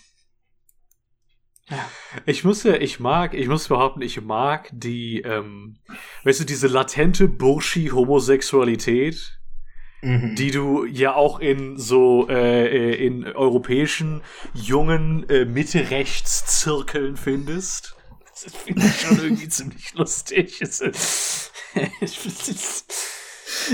[2.25, 5.79] Ich muss ja, ich mag, ich muss behaupten, ich mag die, ähm,
[6.23, 9.33] weißt du, diese latente Burschi-Homosexualität,
[10.03, 10.35] Mhm.
[10.35, 14.21] die du ja auch in so äh, äh, in europäischen
[14.53, 17.95] jungen äh, Mitte-Rechts-Zirkeln findest.
[18.29, 20.59] Das finde ich schon irgendwie ziemlich lustig.
[22.01, 22.85] Es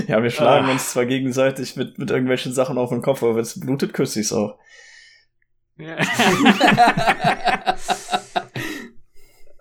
[0.08, 0.72] Ja, wir schlagen Ah.
[0.72, 4.20] uns zwar gegenseitig mit, mit irgendwelchen Sachen auf den Kopf, aber wenn es blutet, küsse
[4.20, 4.58] ich's auch.
[5.78, 5.98] Ja.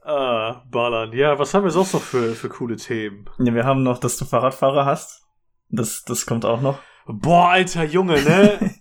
[0.05, 1.13] ah, ballern.
[1.13, 3.29] Ja, was haben wir sonst noch für, für coole Themen?
[3.39, 5.23] Ja, wir haben noch, dass du Fahrradfahrer hast.
[5.69, 6.79] Das, das kommt auch noch.
[7.07, 8.75] Boah, alter Junge, ne?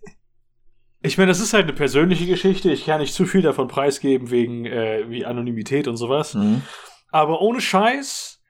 [1.04, 2.70] Ich meine, das ist halt eine persönliche Geschichte.
[2.72, 6.36] Ich kann nicht zu viel davon preisgeben wegen äh, wie Anonymität und sowas.
[6.36, 6.62] Mhm.
[7.10, 8.41] Aber ohne Scheiß,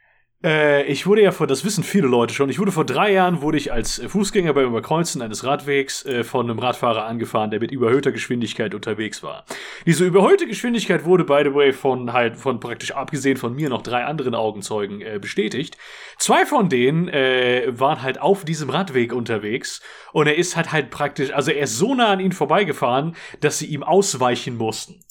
[0.44, 3.42] Äh, ich wurde ja vor, das wissen viele Leute schon, ich wurde vor drei Jahren,
[3.42, 7.72] wurde ich als Fußgänger beim Überkreuzen eines Radwegs äh, von einem Radfahrer angefahren, der mit
[7.72, 9.46] überhöhter Geschwindigkeit unterwegs war.
[9.86, 13.84] Diese überhöhte Geschwindigkeit wurde, by the way, von halt, von praktisch abgesehen von mir noch
[13.84, 15.78] drei anderen Augenzeugen äh, bestätigt.
[16.18, 19.82] Zwei von denen äh, waren halt auf diesem Radweg unterwegs
[20.12, 23.60] und er ist halt halt praktisch, also er ist so nah an ihnen vorbeigefahren, dass
[23.60, 25.02] sie ihm ausweichen mussten.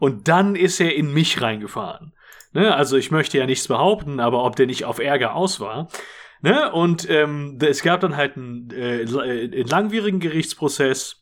[0.00, 2.14] Und dann ist er in mich reingefahren.
[2.52, 2.74] Ne?
[2.74, 5.88] Also ich möchte ja nichts behaupten, aber ob der nicht auf Ärger aus war.
[6.42, 6.72] Ne?
[6.72, 11.16] Und ähm, es gab dann halt einen, äh, einen langwierigen Gerichtsprozess.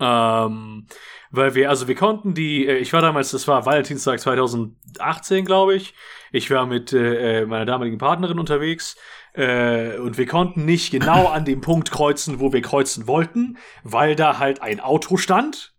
[0.00, 0.86] Ähm,
[1.30, 5.74] weil wir, also wir konnten die, äh, ich war damals, das war Valentinstag 2018, glaube
[5.74, 5.94] ich.
[6.30, 8.96] Ich war mit äh, äh, meiner damaligen Partnerin unterwegs
[9.34, 14.14] äh, und wir konnten nicht genau an dem Punkt kreuzen, wo wir kreuzen wollten, weil
[14.14, 15.71] da halt ein Auto stand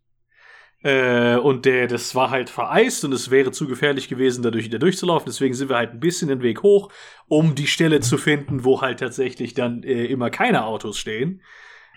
[0.83, 4.79] äh, und der, das war halt vereist und es wäre zu gefährlich gewesen, dadurch wieder
[4.79, 5.25] durchzulaufen.
[5.25, 6.91] Deswegen sind wir halt ein bisschen den Weg hoch,
[7.27, 11.41] um die Stelle zu finden, wo halt tatsächlich dann äh, immer keine Autos stehen.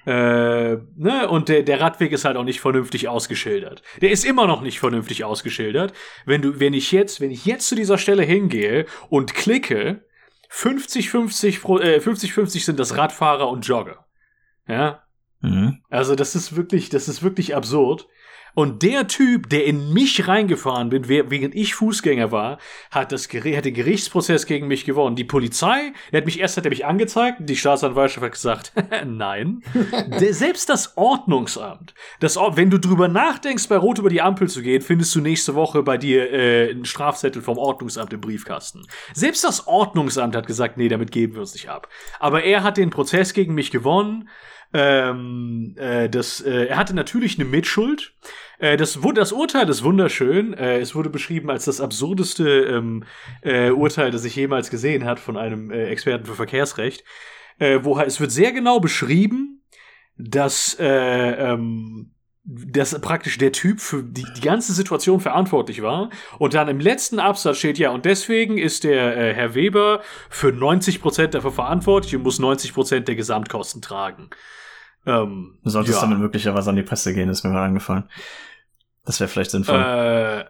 [0.07, 1.29] Äh, ne?
[1.29, 3.83] Und der, der Radweg ist halt auch nicht vernünftig ausgeschildert.
[4.01, 5.93] Der ist immer noch nicht vernünftig ausgeschildert.
[6.25, 10.05] Wenn du, wenn ich jetzt, wenn ich jetzt zu dieser Stelle hingehe und klicke,
[10.53, 14.07] 50-50 äh, 50-50 sind das Radfahrer und Jogger.
[14.69, 15.03] Ja.
[15.41, 15.83] Mhm.
[15.91, 18.07] Also das ist wirklich, das ist wirklich absurd.
[18.57, 22.57] Und der Typ, der in mich reingefahren bin, während ich Fußgänger war,
[22.91, 25.15] hat, das, hat den Gerichtsprozess gegen mich gewonnen.
[25.15, 28.73] Die Polizei, der hat mich erst hat er mich angezeigt, die Staatsanwaltschaft hat gesagt,
[29.07, 29.63] nein.
[30.07, 34.63] der, selbst das Ordnungsamt, das, wenn du drüber nachdenkst, bei Rot über die Ampel zu
[34.63, 38.87] gehen, findest du nächste Woche bei dir äh, einen Strafzettel vom Ordnungsamt im Briefkasten.
[39.13, 41.91] Selbst das Ordnungsamt hat gesagt, nee, damit geben wir uns nicht ab.
[42.21, 44.31] Aber er hat den Prozess gegen mich gewonnen.
[44.79, 48.13] Ähm, äh, das, äh, er hatte natürlich eine Mitschuld.
[48.59, 50.53] Äh, das, das Urteil ist wunderschön.
[50.53, 53.05] Äh, es wurde beschrieben als das absurdeste ähm,
[53.41, 57.05] äh, Urteil, das ich jemals gesehen hat von einem Experten für Verkehrsrecht.
[57.59, 59.63] Wo es wird sehr genau beschrieben,
[60.19, 62.13] dass äh, ähm,
[62.45, 66.11] dass praktisch der Typ für die, die ganze Situation verantwortlich war.
[66.39, 70.53] Und dann im letzten Absatz steht ja, und deswegen ist der äh, Herr Weber für
[70.53, 74.29] 90 Prozent dafür verantwortlich und muss 90 Prozent der Gesamtkosten tragen.
[75.07, 76.03] Ähm, du solltest ja.
[76.03, 78.05] damit möglicherweise an die Presse gehen, ist mir mal angefallen.
[79.05, 79.79] Das wäre vielleicht sinnvoll.
[79.79, 80.45] Äh,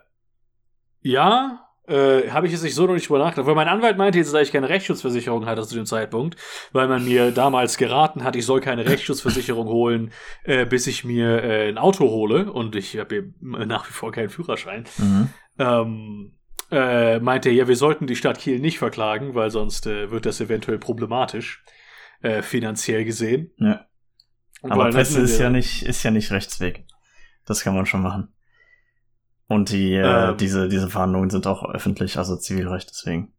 [1.03, 3.47] ja, äh, habe ich jetzt nicht so noch nicht drüber nachgedacht.
[3.47, 6.37] Weil mein Anwalt meinte jetzt, dass ich keine Rechtsschutzversicherung hatte zu dem Zeitpunkt,
[6.73, 10.11] weil man mir damals geraten hat, ich soll keine Rechtsschutzversicherung holen,
[10.45, 12.51] äh, bis ich mir äh, ein Auto hole.
[12.51, 14.85] Und ich habe nach wie vor keinen Führerschein.
[14.99, 15.29] Mhm.
[15.59, 16.33] Ähm,
[16.71, 20.27] äh, meinte er, ja, wir sollten die Stadt Kiel nicht verklagen, weil sonst äh, wird
[20.27, 21.63] das eventuell problematisch,
[22.23, 23.53] äh, finanziell gesehen.
[23.59, 23.87] Ja.
[24.63, 26.85] Aber Presse ist ja nicht, ist ja nicht Rechtsweg.
[27.45, 28.33] Das kann man schon machen.
[29.49, 33.33] Und die, äh, ähm, diese, diese Verhandlungen sind auch öffentlich, also Zivilrecht, deswegen.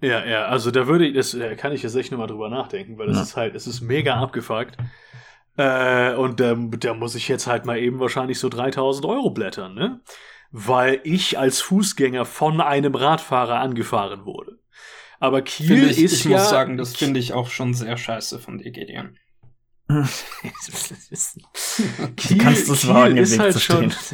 [0.00, 3.08] Ja, ja, also da würde ich, das kann ich jetzt echt nochmal drüber nachdenken, weil
[3.08, 3.22] das ja.
[3.22, 4.76] ist halt, es ist mega abgefuckt.
[5.56, 9.74] Äh, und ähm, da muss ich jetzt halt mal eben wahrscheinlich so 3000 Euro blättern,
[9.74, 10.00] ne?
[10.52, 14.58] Weil ich als Fußgänger von einem Radfahrer angefahren wurde.
[15.18, 16.30] Aber Kiel ich, ist ich ja.
[16.30, 19.18] Ich muss sagen, das finde ich auch schon sehr scheiße von dir, Gideon.
[22.16, 23.94] Kiel, kannst du es wagen, im Weg halt zu stehen.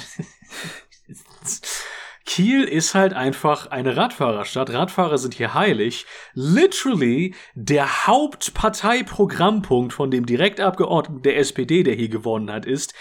[2.24, 4.70] Kiel ist halt einfach eine Radfahrerstadt.
[4.70, 6.06] Radfahrer sind hier heilig.
[6.34, 12.94] Literally der Hauptparteiprogrammpunkt von dem Direktabgeordneten der SPD, der hier gewonnen hat, ist,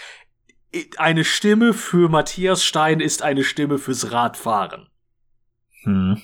[0.96, 4.88] eine Stimme für Matthias Stein ist eine Stimme fürs Radfahren.
[5.82, 6.20] Hm.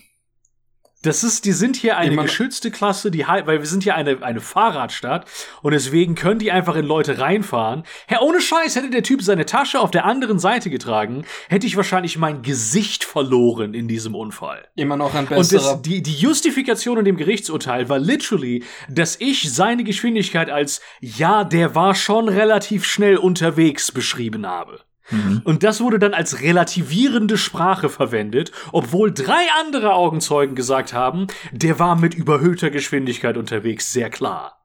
[1.03, 4.23] Das ist, die sind hier eine Immer geschützte Klasse, die weil wir sind hier eine,
[4.23, 5.27] eine Fahrradstadt
[5.61, 7.83] und deswegen können die einfach in Leute reinfahren.
[8.07, 11.77] Herr, ohne Scheiß, hätte der Typ seine Tasche auf der anderen Seite getragen, hätte ich
[11.77, 14.69] wahrscheinlich mein Gesicht verloren in diesem Unfall.
[14.77, 15.39] Immer noch ein besserer.
[15.39, 20.81] Und das, die, die Justifikation in dem Gerichtsurteil war literally, dass ich seine Geschwindigkeit als,
[21.01, 24.81] ja, der war schon relativ schnell unterwegs beschrieben habe.
[25.11, 25.43] Mhm.
[25.45, 31.79] Und das wurde dann als relativierende Sprache verwendet, obwohl drei andere Augenzeugen gesagt haben, der
[31.79, 34.59] war mit überhöhter Geschwindigkeit unterwegs, sehr klar.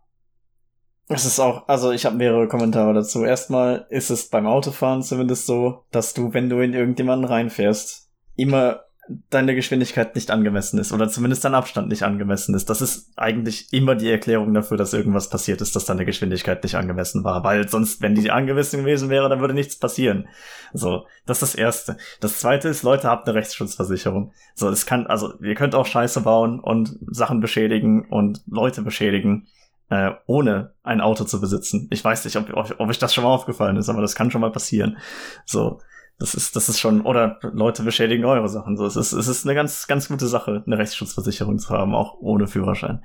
[1.10, 3.24] Es ist auch, also ich habe mehrere Kommentare dazu.
[3.24, 8.82] Erstmal ist es beim Autofahren zumindest so, dass du, wenn du in irgendjemanden reinfährst, immer
[9.30, 12.70] deine Geschwindigkeit nicht angemessen ist oder zumindest dein Abstand nicht angemessen ist.
[12.70, 16.76] Das ist eigentlich immer die Erklärung dafür, dass irgendwas passiert ist, dass deine Geschwindigkeit nicht
[16.76, 17.44] angemessen war.
[17.44, 20.28] Weil sonst, wenn die angemessen gewesen wäre, dann würde nichts passieren.
[20.74, 21.98] So, das ist das Erste.
[22.20, 24.34] Das Zweite ist, Leute, habt eine Rechtsschutzversicherung.
[24.56, 29.48] So, es kann, also, ihr könnt auch Scheiße bauen und Sachen beschädigen und Leute beschädigen,
[29.90, 31.88] äh, ohne ein Auto zu besitzen.
[31.92, 34.32] Ich weiß nicht, ob, ob, ob euch das schon mal aufgefallen ist, aber das kann
[34.32, 34.98] schon mal passieren.
[35.46, 35.80] So,
[36.20, 38.76] Das ist, das ist schon, oder Leute beschädigen eure Sachen.
[38.76, 42.16] So, es ist, es ist eine ganz, ganz gute Sache, eine Rechtsschutzversicherung zu haben, auch
[42.20, 43.04] ohne Führerschein.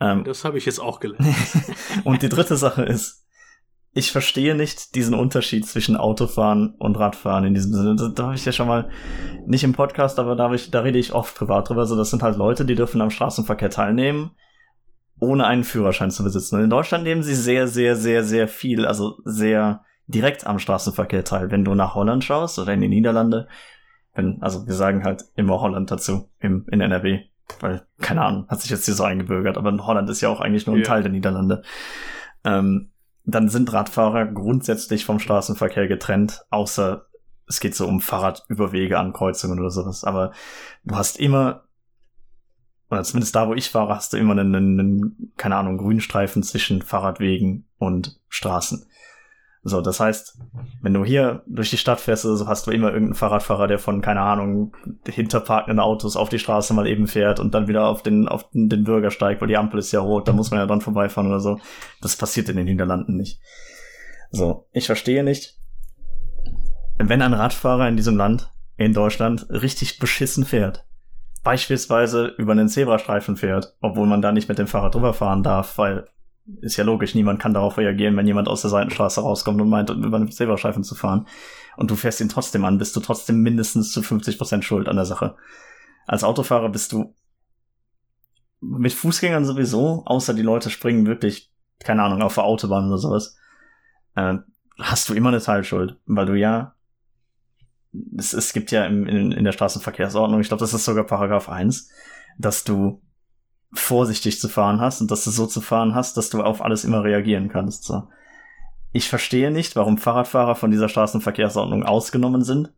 [0.00, 1.36] Ähm, das habe ich jetzt auch gelernt.
[2.04, 3.24] und die dritte Sache ist,
[3.92, 7.96] ich verstehe nicht diesen Unterschied zwischen Autofahren und Radfahren in diesem Sinne.
[7.96, 8.88] Da, da habe ich ja schon mal
[9.46, 11.80] nicht im Podcast, aber da, ich, da rede ich oft privat drüber.
[11.80, 14.30] Also das sind halt Leute, die dürfen am Straßenverkehr teilnehmen,
[15.18, 16.56] ohne einen Führerschein zu besitzen.
[16.56, 21.24] Und in Deutschland nehmen sie sehr, sehr, sehr, sehr viel, also sehr direkt am Straßenverkehr
[21.24, 21.50] teil.
[21.50, 23.48] Wenn du nach Holland schaust oder in die Niederlande,
[24.14, 27.20] wenn, also wir sagen halt immer Holland dazu, im, in NRW.
[27.58, 30.66] Weil, keine Ahnung, hat sich jetzt hier so eingebürgert, aber Holland ist ja auch eigentlich
[30.66, 30.88] nur ein yeah.
[30.88, 31.62] Teil der Niederlande.
[32.44, 32.90] Ähm,
[33.24, 37.06] dann sind Radfahrer grundsätzlich vom Straßenverkehr getrennt, außer
[37.46, 40.04] es geht so um Fahrradüberwege an Kreuzungen oder sowas.
[40.04, 40.32] Aber
[40.84, 41.64] du hast immer,
[42.88, 46.82] oder zumindest da, wo ich fahre, hast du immer einen, einen keine Ahnung, Grünstreifen zwischen
[46.82, 48.86] Fahrradwegen und Straßen.
[49.62, 50.38] So, das heißt,
[50.80, 54.00] wenn du hier durch die Stadt fährst, so hast du immer irgendeinen Fahrradfahrer, der von,
[54.00, 54.74] keine Ahnung,
[55.06, 58.84] hinterparkenden Autos auf die Straße mal eben fährt und dann wieder auf den, auf den
[58.84, 61.60] Bürgersteig, weil die Ampel ist ja rot, da muss man ja dann vorbeifahren oder so.
[62.00, 63.38] Das passiert in den Niederlanden nicht.
[64.30, 65.58] So, ich verstehe nicht,
[66.96, 70.86] wenn ein Radfahrer in diesem Land, in Deutschland, richtig beschissen fährt,
[71.42, 75.76] beispielsweise über einen Zebrastreifen fährt, obwohl man da nicht mit dem Fahrrad drüber fahren darf,
[75.76, 76.06] weil
[76.60, 79.90] ist ja logisch, niemand kann darauf reagieren, wenn jemand aus der Seitenstraße rauskommt und meint,
[79.90, 81.26] über einen Silberstreifen zu fahren.
[81.76, 85.04] Und du fährst ihn trotzdem an, bist du trotzdem mindestens zu 50% schuld an der
[85.06, 85.36] Sache.
[86.06, 87.14] Als Autofahrer bist du
[88.60, 93.36] mit Fußgängern sowieso, außer die Leute springen wirklich, keine Ahnung, auf der Autobahn oder sowas,
[94.16, 94.34] äh,
[94.78, 96.74] hast du immer eine Teilschuld, weil du ja
[98.16, 101.48] es, es gibt ja im, in, in der Straßenverkehrsordnung, ich glaube, das ist sogar Paragraph
[101.48, 101.90] 1,
[102.38, 103.02] dass du
[103.72, 106.84] vorsichtig zu fahren hast und dass du so zu fahren hast, dass du auf alles
[106.84, 107.84] immer reagieren kannst.
[107.84, 108.08] So.
[108.92, 112.72] Ich verstehe nicht, warum Fahrradfahrer von dieser Straßenverkehrsordnung ausgenommen sind,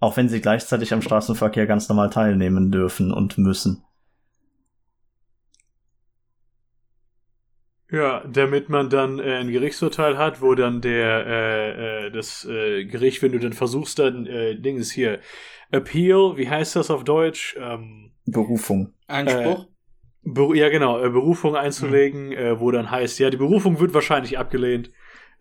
[0.00, 3.84] auch wenn sie gleichzeitig am Straßenverkehr ganz normal teilnehmen dürfen und müssen.
[7.90, 12.86] Ja, damit man dann äh, ein Gerichtsurteil hat, wo dann der äh, äh, das äh,
[12.86, 15.20] Gericht, wenn du dann versuchst, dann äh, Ding ist hier
[15.70, 17.56] Appeal, wie heißt das auf Deutsch?
[17.56, 18.94] Ähm, Berufung.
[19.06, 19.68] Einspruch.
[20.24, 22.32] Be ja, genau, äh, Berufung einzulegen, mhm.
[22.32, 24.90] äh, wo dann heißt, ja, die Berufung wird wahrscheinlich abgelehnt.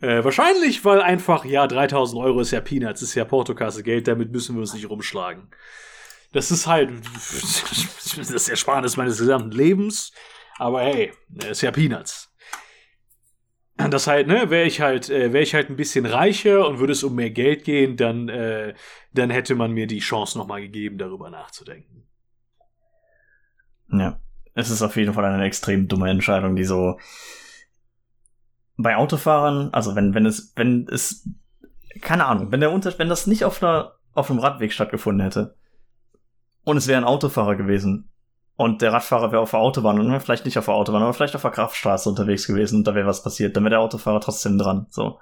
[0.02, 4.32] Äh, wahrscheinlich, weil einfach, ja, 3000 Euro ist ja Peanuts, ist ja Portokasse Geld, damit
[4.32, 5.48] müssen wir uns nicht rumschlagen.
[6.34, 6.90] Das ist halt
[8.18, 10.12] das Ersparnis meines gesamten Lebens,
[10.58, 11.14] aber hey,
[11.50, 12.30] ist ja Peanuts.
[13.78, 16.94] Das halt, ne, wäre ich halt, äh, wäre ich halt ein bisschen reicher und würde
[16.94, 18.74] es um mehr Geld gehen, dann, äh,
[19.14, 22.06] dann hätte man mir die Chance nochmal gegeben, darüber nachzudenken.
[23.90, 24.20] Ja
[24.56, 27.00] es ist auf jeden Fall eine extrem dumme Entscheidung, die so
[28.78, 31.28] bei Autofahrern, also wenn, wenn es, wenn es,
[32.02, 35.56] keine Ahnung, wenn der Unter wenn das nicht auf einer, auf einem Radweg stattgefunden hätte
[36.64, 38.10] und es wäre ein Autofahrer gewesen
[38.56, 41.36] und der Radfahrer wäre auf der Autobahn und vielleicht nicht auf der Autobahn, aber vielleicht
[41.36, 44.58] auf der Kraftstraße unterwegs gewesen und da wäre was passiert, dann wäre der Autofahrer trotzdem
[44.58, 45.20] dran, so.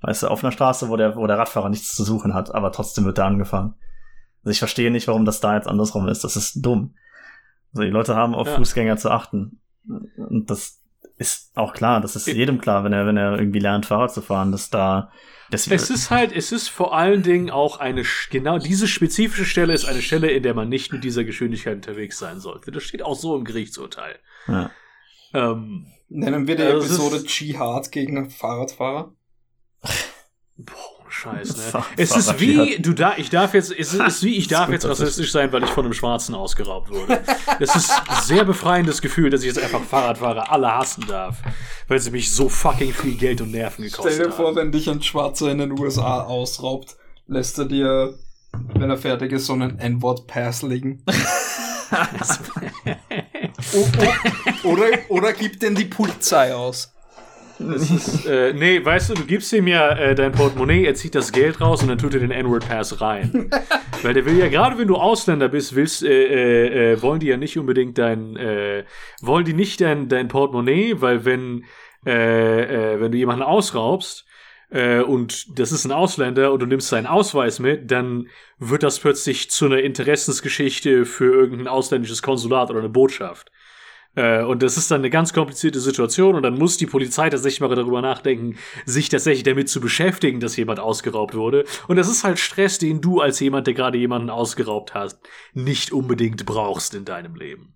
[0.00, 2.72] Weißt du, auf einer Straße, wo der, wo der Radfahrer nichts zu suchen hat, aber
[2.72, 3.74] trotzdem wird er angefahren.
[4.44, 6.24] Also ich verstehe nicht, warum das da jetzt andersrum ist.
[6.24, 6.94] Das ist dumm.
[7.74, 8.56] Also die Leute haben auf ja.
[8.56, 9.60] Fußgänger zu achten.
[10.16, 10.80] Und das
[11.16, 14.22] ist auch klar, das ist jedem klar, wenn er, wenn er irgendwie lernt, Fahrrad zu
[14.22, 15.10] fahren, dass da.
[15.50, 19.84] es ist halt, es ist vor allen Dingen auch eine, genau diese spezifische Stelle ist
[19.84, 22.72] eine Stelle, in der man nicht mit dieser Geschwindigkeit unterwegs sein sollte.
[22.72, 24.18] Das steht auch so im Gerichtsurteil.
[24.48, 24.70] Ja.
[25.32, 29.12] Ähm, Nennen wir die also Episode Jihad gegen Fahrradfahrer?
[30.56, 30.93] Boah.
[31.14, 31.84] Scheiß, ne?
[31.96, 35.30] es ist wie, du da, ich darf jetzt, es ist wie, ich darf jetzt rassistisch
[35.30, 37.22] sein, weil ich von einem Schwarzen ausgeraubt wurde.
[37.60, 41.40] Es ist ein sehr befreiendes Gefühl, dass ich jetzt einfach Fahrradfahrer alle hassen darf,
[41.86, 44.12] weil sie mich so fucking viel Geld und Nerven gekostet haben.
[44.14, 44.56] Stell dir vor, haben.
[44.56, 46.96] wenn dich ein Schwarzer in den USA ausraubt,
[47.28, 48.18] lässt er dir,
[48.74, 51.04] wenn er fertig ist, so einen N-Wort-Pass liegen.
[53.72, 56.92] oh, oh, oder, oder gibt denn die Polizei aus?
[57.58, 61.30] Ist, äh, nee, weißt du, du gibst ihm ja äh, dein Portemonnaie, er zieht das
[61.30, 63.50] Geld raus und dann tut er den N-Word-Pass rein.
[64.02, 67.28] Weil der will ja, gerade wenn du Ausländer bist, willst, äh, äh, äh, wollen die
[67.28, 68.84] ja nicht unbedingt dein, äh,
[69.20, 71.64] wollen die nicht dein, dein Portemonnaie, weil wenn,
[72.04, 74.26] äh, äh, wenn du jemanden ausraubst,
[74.70, 78.28] äh, und das ist ein Ausländer und du nimmst seinen Ausweis mit, dann
[78.58, 83.52] wird das plötzlich zu einer Interessensgeschichte für irgendein ausländisches Konsulat oder eine Botschaft.
[84.16, 87.60] Äh, und das ist dann eine ganz komplizierte Situation und dann muss die Polizei tatsächlich
[87.60, 88.56] mal darüber nachdenken,
[88.86, 91.64] sich tatsächlich damit zu beschäftigen, dass jemand ausgeraubt wurde.
[91.88, 95.18] Und das ist halt Stress, den du als jemand, der gerade jemanden ausgeraubt hast,
[95.52, 97.74] nicht unbedingt brauchst in deinem Leben.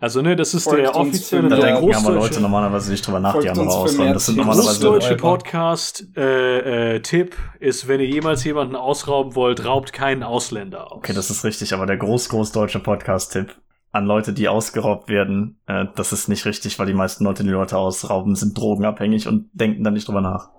[0.00, 3.04] Also, ne, das ist Folgt der offizielle, Da der denken aber Leute großdeutsche, normalerweise nicht
[3.04, 4.14] drüber nach, die Folgt uns für ausräumen.
[4.14, 4.68] Das sind normalerweise.
[4.68, 5.20] großdeutsche Leute.
[5.20, 10.98] Podcast äh, äh, Tipp ist, wenn ihr jemals jemanden ausrauben wollt, raubt keinen Ausländer aus.
[10.98, 13.56] Okay, das ist richtig, aber der groß, groß deutsche Podcast-Tipp
[13.90, 17.50] an Leute, die ausgeraubt werden, äh, das ist nicht richtig, weil die meisten Leute, die
[17.50, 20.50] Leute ausrauben, sind drogenabhängig und denken da nicht drüber nach.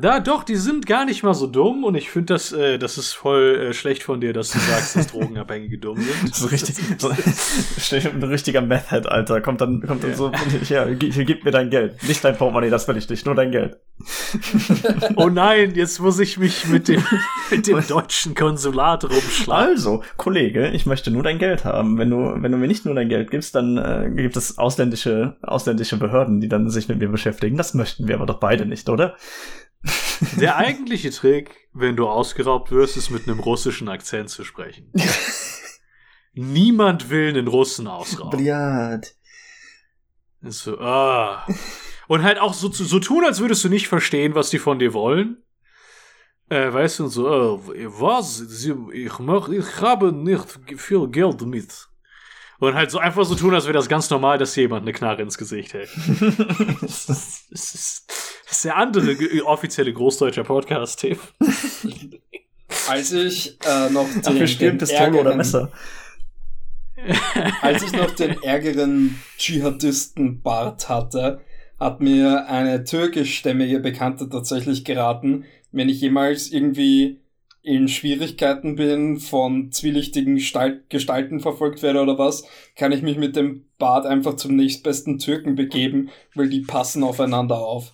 [0.00, 2.98] Da, doch, die sind gar nicht mal so dumm und ich finde, das, äh, das
[2.98, 6.34] ist voll äh, schlecht von dir, dass du sagst, dass Drogenabhängige dumm sind.
[6.34, 10.16] So richtig, so, ein richtiger Meth-Head, Alter, kommt dann, kommt dann Ja.
[10.16, 10.32] so,
[10.68, 12.02] ja, gib, gib mir dein Geld.
[12.06, 13.76] Nicht dein Portemonnaie, das will ich nicht, nur dein Geld.
[15.16, 17.04] Oh nein, jetzt muss ich mich mit dem,
[17.50, 19.70] mit dem deutschen Konsulat rumschlagen.
[19.70, 21.98] Also, Kollege, ich möchte nur dein Geld haben.
[21.98, 25.36] Wenn du, wenn du mir nicht nur dein Geld gibst, dann äh, gibt es ausländische,
[25.42, 27.56] ausländische Behörden, die dann sich mit mir beschäftigen.
[27.56, 29.16] Das möchten wir aber doch beide nicht, oder?
[30.40, 34.92] Der eigentliche Trick, wenn du ausgeraubt wirst, ist mit einem russischen Akzent zu sprechen.
[36.34, 38.38] Niemand will einen Russen ausrauben.
[40.42, 41.46] Ist so, ah.
[42.06, 44.92] Und halt auch so, so tun, als würdest du nicht verstehen, was die von dir
[44.92, 45.42] wollen.
[46.48, 48.36] Äh, weißt du, und so, äh, was?
[48.36, 51.88] Sie, ich, mach, ich habe nicht viel Geld mit.
[52.58, 55.22] Und halt so einfach so tun, als wäre das ganz normal, dass jemand eine Knarre
[55.22, 55.90] ins Gesicht hält.
[56.82, 58.09] Das ist, das ist,
[58.50, 61.20] das ist der andere offizielle großdeutscher Podcast-Tipp.
[62.88, 65.72] Als ich äh, noch den, Dafür stehen den Pistole oder ärgeren- Messer.
[67.62, 71.40] Als ich noch den ärgeren Dschihadisten-Bart hatte,
[71.78, 77.20] hat mir eine türkischstämmige Bekannte tatsächlich geraten, wenn ich jemals irgendwie
[77.62, 82.44] in Schwierigkeiten bin, von zwielichtigen Gestalt Gestalten verfolgt werde oder was,
[82.74, 87.58] kann ich mich mit dem Bart einfach zum nächstbesten Türken begeben, weil die passen aufeinander
[87.60, 87.92] auf.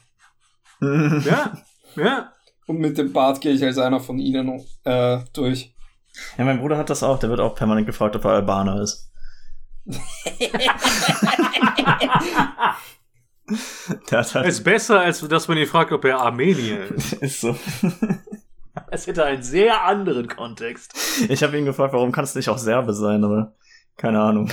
[1.25, 1.57] Ja,
[1.97, 2.33] ja.
[2.67, 5.75] Und mit dem Bart gehe ich als einer von ihnen äh, durch.
[6.37, 7.19] Ja, mein Bruder hat das auch.
[7.19, 9.11] Der wird auch permanent gefragt, ob er Albaner ist.
[14.11, 17.13] Hat halt, Ist besser, als dass man ihn fragt, ob er Armenier ist.
[17.23, 17.57] ist so.
[18.91, 20.93] Es hätte einen sehr anderen Kontext.
[21.29, 23.55] Ich habe ihn gefragt, warum kann es nicht auch Serbe sein, aber
[23.97, 24.51] keine Ahnung.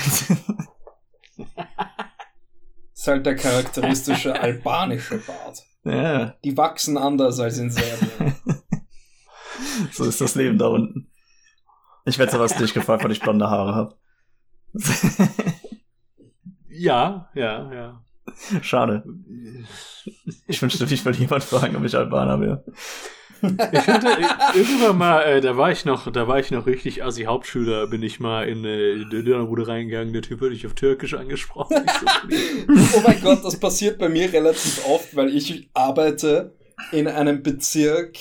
[2.94, 5.64] Ist halt der charakteristische albanische Bart.
[5.84, 8.36] Ja, Die wachsen anders als in Serbien.
[9.92, 11.10] so ist das Leben da unten.
[12.06, 13.96] Ich werde sowas nicht gefragt, weil ich blonde Haare habe.
[16.76, 18.04] Ja, ja, ja.
[18.62, 19.04] Schade.
[20.48, 22.66] Ich wünschte, ich würde jemand fragen, ob ich Albaner wäre.
[23.44, 24.08] Ich hatte
[24.56, 28.02] irgendwann mal, äh, da war ich noch, da war ich noch richtig assi Hauptschüler, bin
[28.02, 31.76] ich mal in äh, Dönerbude reingegangen, der Typ hat dich auf Türkisch angesprochen.
[32.70, 36.56] So, Oh mein Gott, das passiert bei mir relativ oft, weil ich arbeite
[36.92, 38.18] in einem Bezirk,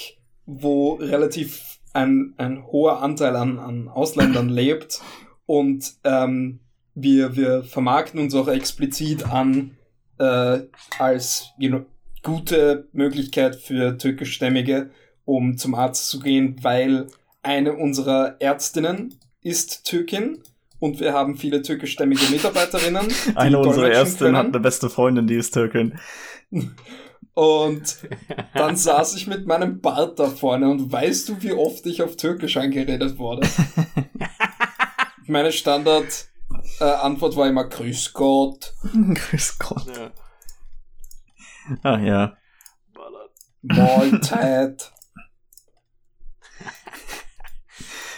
[0.46, 5.00] wo relativ ein, ein hoher Anteil an, an Ausländern lebt
[5.46, 6.60] und ähm,
[6.94, 9.76] wir, wir vermarkten uns auch explizit an
[10.18, 10.60] äh,
[10.98, 11.84] als you know,
[12.22, 14.90] gute Möglichkeit für türkischstämmige,
[15.24, 17.06] um zum Arzt zu gehen, weil
[17.42, 20.42] eine unserer Ärztinnen ist Türkin
[20.78, 23.08] und wir haben viele türkischstämmige Mitarbeiterinnen.
[23.26, 25.98] die Eine unserer Ärztinnen hat eine beste Freundin, die ist Türkin.
[27.34, 27.96] Und
[28.54, 32.16] dann saß ich mit meinem Bart da vorne und weißt du, wie oft ich auf
[32.16, 33.48] Türkisch angeredet wurde?
[35.26, 36.26] Meine Standard
[36.80, 38.74] äh, Antwort war immer Grüß Gott,
[39.14, 39.86] Grüß Gott.
[39.96, 40.10] ja,
[41.82, 42.36] Ah ja.
[43.62, 44.92] Mahlzeit.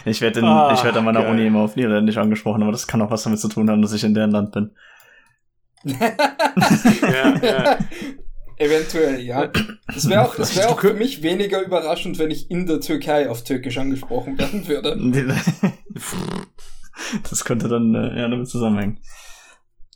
[0.05, 1.31] Ich werde in- Ah, ich werd an meiner geil.
[1.31, 3.93] Uni immer auf Niederländisch angesprochen, aber das kann auch was damit zu tun haben, dass
[3.93, 4.71] ich in deren Land bin.
[7.01, 7.77] Ja, ja.
[8.57, 9.49] Eventuell, ja.
[9.93, 13.29] Es wäre auch, es wär auch für mich weniger überraschend, wenn ich in der Türkei
[13.29, 14.95] auf Türkisch angesprochen werden würde.
[17.29, 18.99] Das könnte dann äh, ja damit zusammenhängen.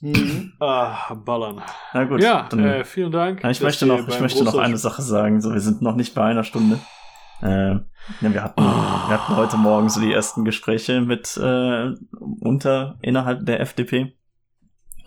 [0.01, 0.51] Mhm.
[0.59, 1.61] Ah, ballern.
[1.93, 3.41] Na gut, ja, dann, äh, vielen Dank.
[3.45, 5.39] Ich möchte noch, ich möchte noch eine Sache sagen.
[5.41, 6.79] So, wir sind noch nicht bei einer Stunde.
[7.41, 7.75] Äh,
[8.21, 11.93] ja, wir hatten, wir hatten heute Morgen so die ersten Gespräche mit äh,
[12.39, 14.15] unter innerhalb der FDP.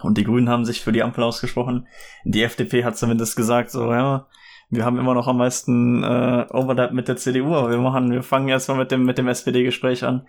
[0.02, 1.86] Und die Grünen haben sich für die Ampel ausgesprochen.
[2.24, 4.26] Die FDP hat zumindest gesagt, so ja,
[4.70, 8.22] wir haben immer noch am meisten äh, Overlap mit der CDU, aber wir machen, wir
[8.22, 10.26] fangen erstmal mit dem mit dem SPD-Gespräch an.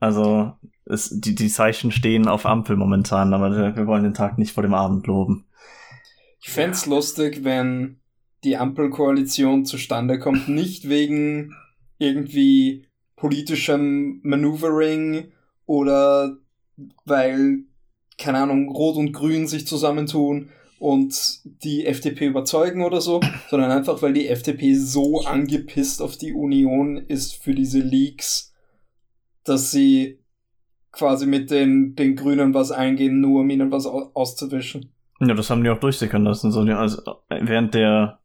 [0.00, 0.52] Also
[0.86, 4.52] es, die, die Zeichen stehen auf Ampel momentan, aber wir wir wollen den Tag nicht
[4.52, 5.46] vor dem Abend loben.
[6.40, 7.99] Ich fänd's lustig, wenn
[8.44, 11.54] die Ampelkoalition zustande kommt, nicht wegen
[11.98, 12.86] irgendwie
[13.16, 15.32] politischem Maneuvering
[15.66, 16.38] oder
[17.04, 17.64] weil,
[18.18, 23.20] keine Ahnung, Rot und Grün sich zusammentun und die FDP überzeugen oder so,
[23.50, 28.54] sondern einfach, weil die FDP so angepisst auf die Union ist für diese Leaks,
[29.44, 30.18] dass sie
[30.92, 34.90] quasi mit den, den Grünen was eingehen, nur um ihnen was au auszuwischen.
[35.20, 36.50] Ja, das haben die auch durchsickern lassen.
[36.50, 38.18] So, also, während der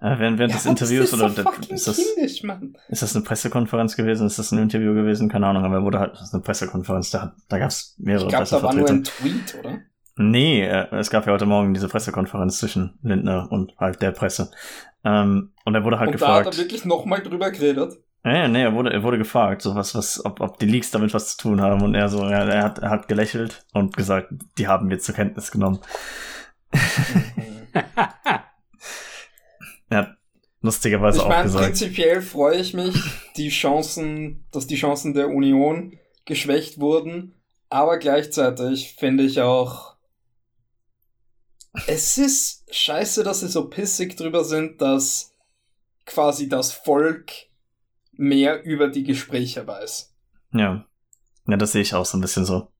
[0.00, 1.42] während, während Ja, des Interviews ist oder so
[1.74, 2.42] ist das, kindisch,
[2.88, 4.26] ist das eine Pressekonferenz gewesen?
[4.26, 5.28] Ist das ein Interview gewesen?
[5.28, 7.10] Keine Ahnung, aber wurde halt das ist eine Pressekonferenz.
[7.10, 8.92] Da, da gab es mehrere Ich glaube, da war nur Pressevertreter.
[8.92, 9.78] ein Tweet, oder?
[10.18, 14.50] Nee, äh, es gab ja heute Morgen diese Pressekonferenz zwischen Lindner und halt der Presse.
[15.04, 16.58] Ähm, und er wurde halt Und da hat er gefragt.
[16.58, 17.94] wirklich nochmal drüber geredet.
[18.24, 21.14] Ja, nee, er wurde, er wurde gefragt, so was, was, ob, ob die Leaks damit
[21.14, 21.82] was zu tun haben.
[21.82, 25.14] Und er so, ja, er hat, er hat gelächelt und gesagt, die haben wir zur
[25.14, 25.78] Kenntnis genommen.
[27.72, 28.42] Er hat
[30.60, 31.64] lustigerweise ich auch meine, gesagt.
[31.64, 32.96] prinzipiell freue ich mich,
[33.36, 37.34] die Chancen, dass die Chancen der Union geschwächt wurden,
[37.68, 39.96] aber gleichzeitig finde ich auch,
[41.86, 45.34] es ist scheiße, dass sie so pissig drüber sind, dass
[46.06, 47.32] quasi das Volk
[48.12, 50.14] mehr über die Gespräche weiß.
[50.52, 50.86] Ja.
[51.46, 52.72] Ja, das sehe ich auch so ein bisschen so.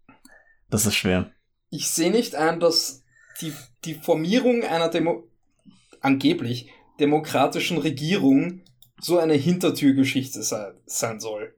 [0.71, 1.31] Das ist schwer.
[1.71, 3.05] Ich sehe nicht ein, dass
[3.41, 3.53] die,
[3.85, 5.29] die Formierung einer Demo
[6.01, 6.71] angeblich
[7.01, 8.63] demokratischen Regierung
[9.01, 11.55] so eine Hintertürgeschichte sei, sein soll.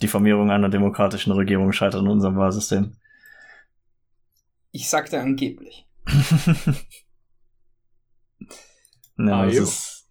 [0.00, 2.96] Die Formierung einer demokratischen Regierung scheitert in unserem Wahlsystem.
[4.70, 5.86] Ich sagte angeblich.
[9.18, 10.08] ja, Ah, das ist,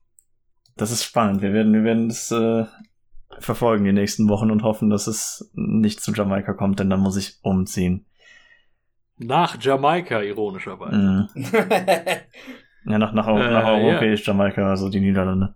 [0.75, 1.41] das ist spannend.
[1.41, 2.65] Wir werden, wir werden es äh,
[3.39, 7.15] verfolgen die nächsten Wochen und hoffen, dass es nicht zu Jamaika kommt, denn dann muss
[7.15, 8.05] ich umziehen.
[9.17, 11.29] Nach Jamaika, ironischerweise.
[11.33, 11.45] Mhm.
[12.87, 13.73] Ja, nach, nach, Äh, nach ja.
[13.73, 15.55] europäisch Jamaika, also die Niederlande.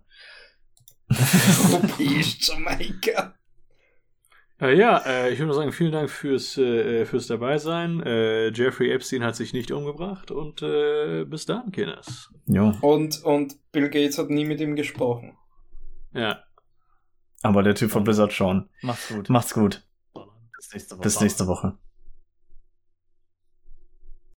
[1.72, 3.34] Europäisch Jamaika.
[4.60, 8.00] Äh, ja, äh, ich würde sagen, vielen Dank fürs, äh, fürs Dabeisein.
[8.02, 12.30] Äh, Jeffrey Epstein hat sich nicht umgebracht und äh, bis dann, Kinders.
[12.46, 12.74] Jo.
[12.80, 15.36] Und, und Bill Gates hat nie mit ihm gesprochen.
[16.12, 16.44] Ja.
[17.42, 18.68] Aber der Typ von Blizzard schon.
[18.82, 19.28] Macht's gut.
[19.30, 19.82] Macht's gut.
[20.56, 21.02] Bis nächste Woche.
[21.02, 21.78] Bis nächste Woche.